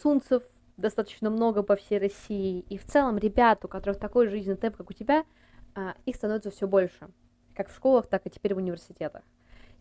сунцев 0.02 0.44
достаточно 0.80 1.30
много 1.30 1.64
по 1.64 1.76
всей 1.76 2.00
России. 2.00 2.62
И 2.70 2.78
в 2.78 2.86
целом 2.86 3.18
ребят, 3.18 3.64
у 3.66 3.68
которых 3.68 4.00
такой 4.00 4.28
жизненный 4.28 4.58
темп, 4.58 4.78
как 4.78 4.90
у 4.90 4.94
тебя, 4.94 5.26
а, 5.76 5.96
их 6.06 6.16
становится 6.16 6.52
все 6.52 6.68
больше. 6.68 7.10
Как 7.54 7.70
в 7.70 7.76
школах, 7.76 8.08
так 8.08 8.26
и 8.26 8.30
теперь 8.30 8.54
в 8.54 8.58
университетах. 8.58 9.24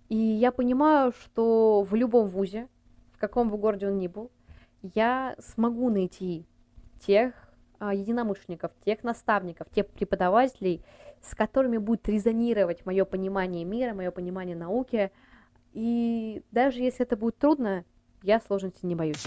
И 0.08 0.16
я 0.16 0.52
понимаю, 0.52 1.12
что 1.12 1.82
в 1.82 1.94
любом 1.94 2.28
вузе, 2.28 2.68
в 3.12 3.18
каком 3.18 3.50
бы 3.50 3.58
городе 3.58 3.88
он 3.88 3.98
ни 3.98 4.08
был, 4.08 4.30
я 4.82 5.34
смогу 5.38 5.90
найти 5.90 6.46
тех 7.00 7.34
а, 7.78 7.94
единомышленников, 7.94 8.72
тех 8.84 9.02
наставников, 9.04 9.68
тех 9.70 9.86
преподавателей, 9.86 10.82
с 11.20 11.34
которыми 11.34 11.78
будет 11.78 12.08
резонировать 12.08 12.84
мое 12.86 13.04
понимание 13.04 13.64
мира, 13.64 13.94
мое 13.94 14.10
понимание 14.10 14.56
науки. 14.56 15.10
И 15.72 16.42
даже 16.50 16.80
если 16.80 17.04
это 17.04 17.16
будет 17.16 17.38
трудно, 17.38 17.84
я 18.22 18.40
сложности 18.40 18.86
не 18.86 18.94
боюсь. 18.94 19.24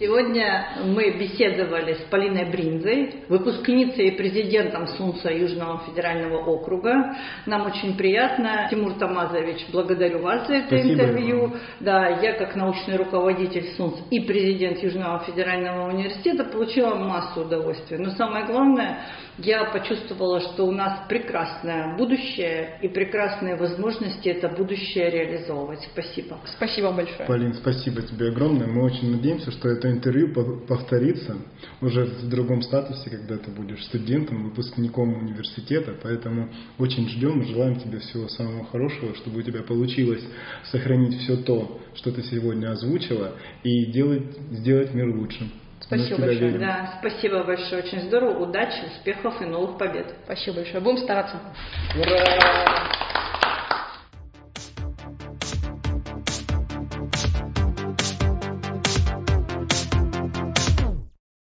Сегодня 0.00 0.78
мы 0.82 1.10
беседовали 1.10 1.92
с 1.92 2.00
Полиной 2.08 2.50
Бринзой, 2.50 3.16
выпускницей 3.28 4.06
и 4.06 4.16
президентом 4.16 4.86
СУНСа 4.86 5.30
Южного 5.30 5.82
федерального 5.84 6.38
округа. 6.38 7.14
Нам 7.44 7.66
очень 7.66 7.98
приятно. 7.98 8.66
Тимур 8.70 8.94
Тамазович, 8.94 9.66
благодарю 9.70 10.20
вас 10.20 10.46
за 10.46 10.54
это 10.54 10.68
Спасибо 10.68 10.92
интервью. 10.94 11.40
Вам. 11.40 11.56
Да, 11.80 12.08
я 12.22 12.32
как 12.32 12.56
научный 12.56 12.96
руководитель 12.96 13.74
СУНС 13.76 13.96
и 14.10 14.20
президент 14.20 14.82
Южного 14.82 15.18
федерального 15.24 15.90
университета 15.90 16.44
получила 16.44 16.94
массу 16.94 17.42
удовольствия. 17.42 17.98
Но 17.98 18.08
самое 18.12 18.46
главное, 18.46 19.00
я 19.36 19.64
почувствовала, 19.66 20.40
что 20.40 20.64
у 20.64 20.72
нас 20.72 21.00
прекрасное 21.10 21.94
будущее 21.98 22.78
и 22.80 22.88
прекрасные 22.88 23.56
возможности 23.56 24.30
это 24.30 24.48
будущее 24.48 25.10
реализовывать. 25.10 25.80
Спасибо. 25.92 26.38
Спасибо 26.56 26.90
большое. 26.90 27.26
Полин, 27.26 27.52
спасибо 27.52 28.00
тебе 28.00 28.28
огромное. 28.28 28.66
Мы 28.66 28.82
очень 28.82 29.10
надеемся, 29.10 29.50
что 29.50 29.68
это 29.68 29.89
интервью 29.90 30.32
повторится 30.66 31.36
уже 31.80 32.04
в 32.04 32.28
другом 32.28 32.62
статусе, 32.62 33.10
когда 33.10 33.36
ты 33.36 33.50
будешь 33.50 33.84
студентом, 33.84 34.44
выпускником 34.44 35.14
университета. 35.14 35.94
Поэтому 36.02 36.48
очень 36.78 37.08
ждем 37.08 37.42
и 37.42 37.46
желаем 37.46 37.78
тебе 37.78 37.98
всего 37.98 38.28
самого 38.28 38.64
хорошего, 38.66 39.14
чтобы 39.16 39.40
у 39.40 39.42
тебя 39.42 39.62
получилось 39.62 40.22
сохранить 40.70 41.20
все 41.20 41.36
то, 41.36 41.80
что 41.94 42.12
ты 42.12 42.22
сегодня 42.22 42.72
озвучила, 42.72 43.34
и 43.62 43.86
делать, 43.86 44.36
сделать 44.52 44.94
мир 44.94 45.08
лучше. 45.14 45.50
Спасибо 45.80 46.20
большое. 46.20 46.38
Верим. 46.38 46.60
Да, 46.60 46.98
спасибо 47.00 47.42
большое. 47.42 47.82
Очень 47.82 48.02
здорово. 48.02 48.38
Удачи, 48.48 48.84
успехов 48.96 49.40
и 49.42 49.44
новых 49.44 49.76
побед. 49.78 50.14
Спасибо 50.24 50.56
большое. 50.56 50.80
Будем 50.80 50.98
стараться. 50.98 51.40
Ура! 51.96 53.29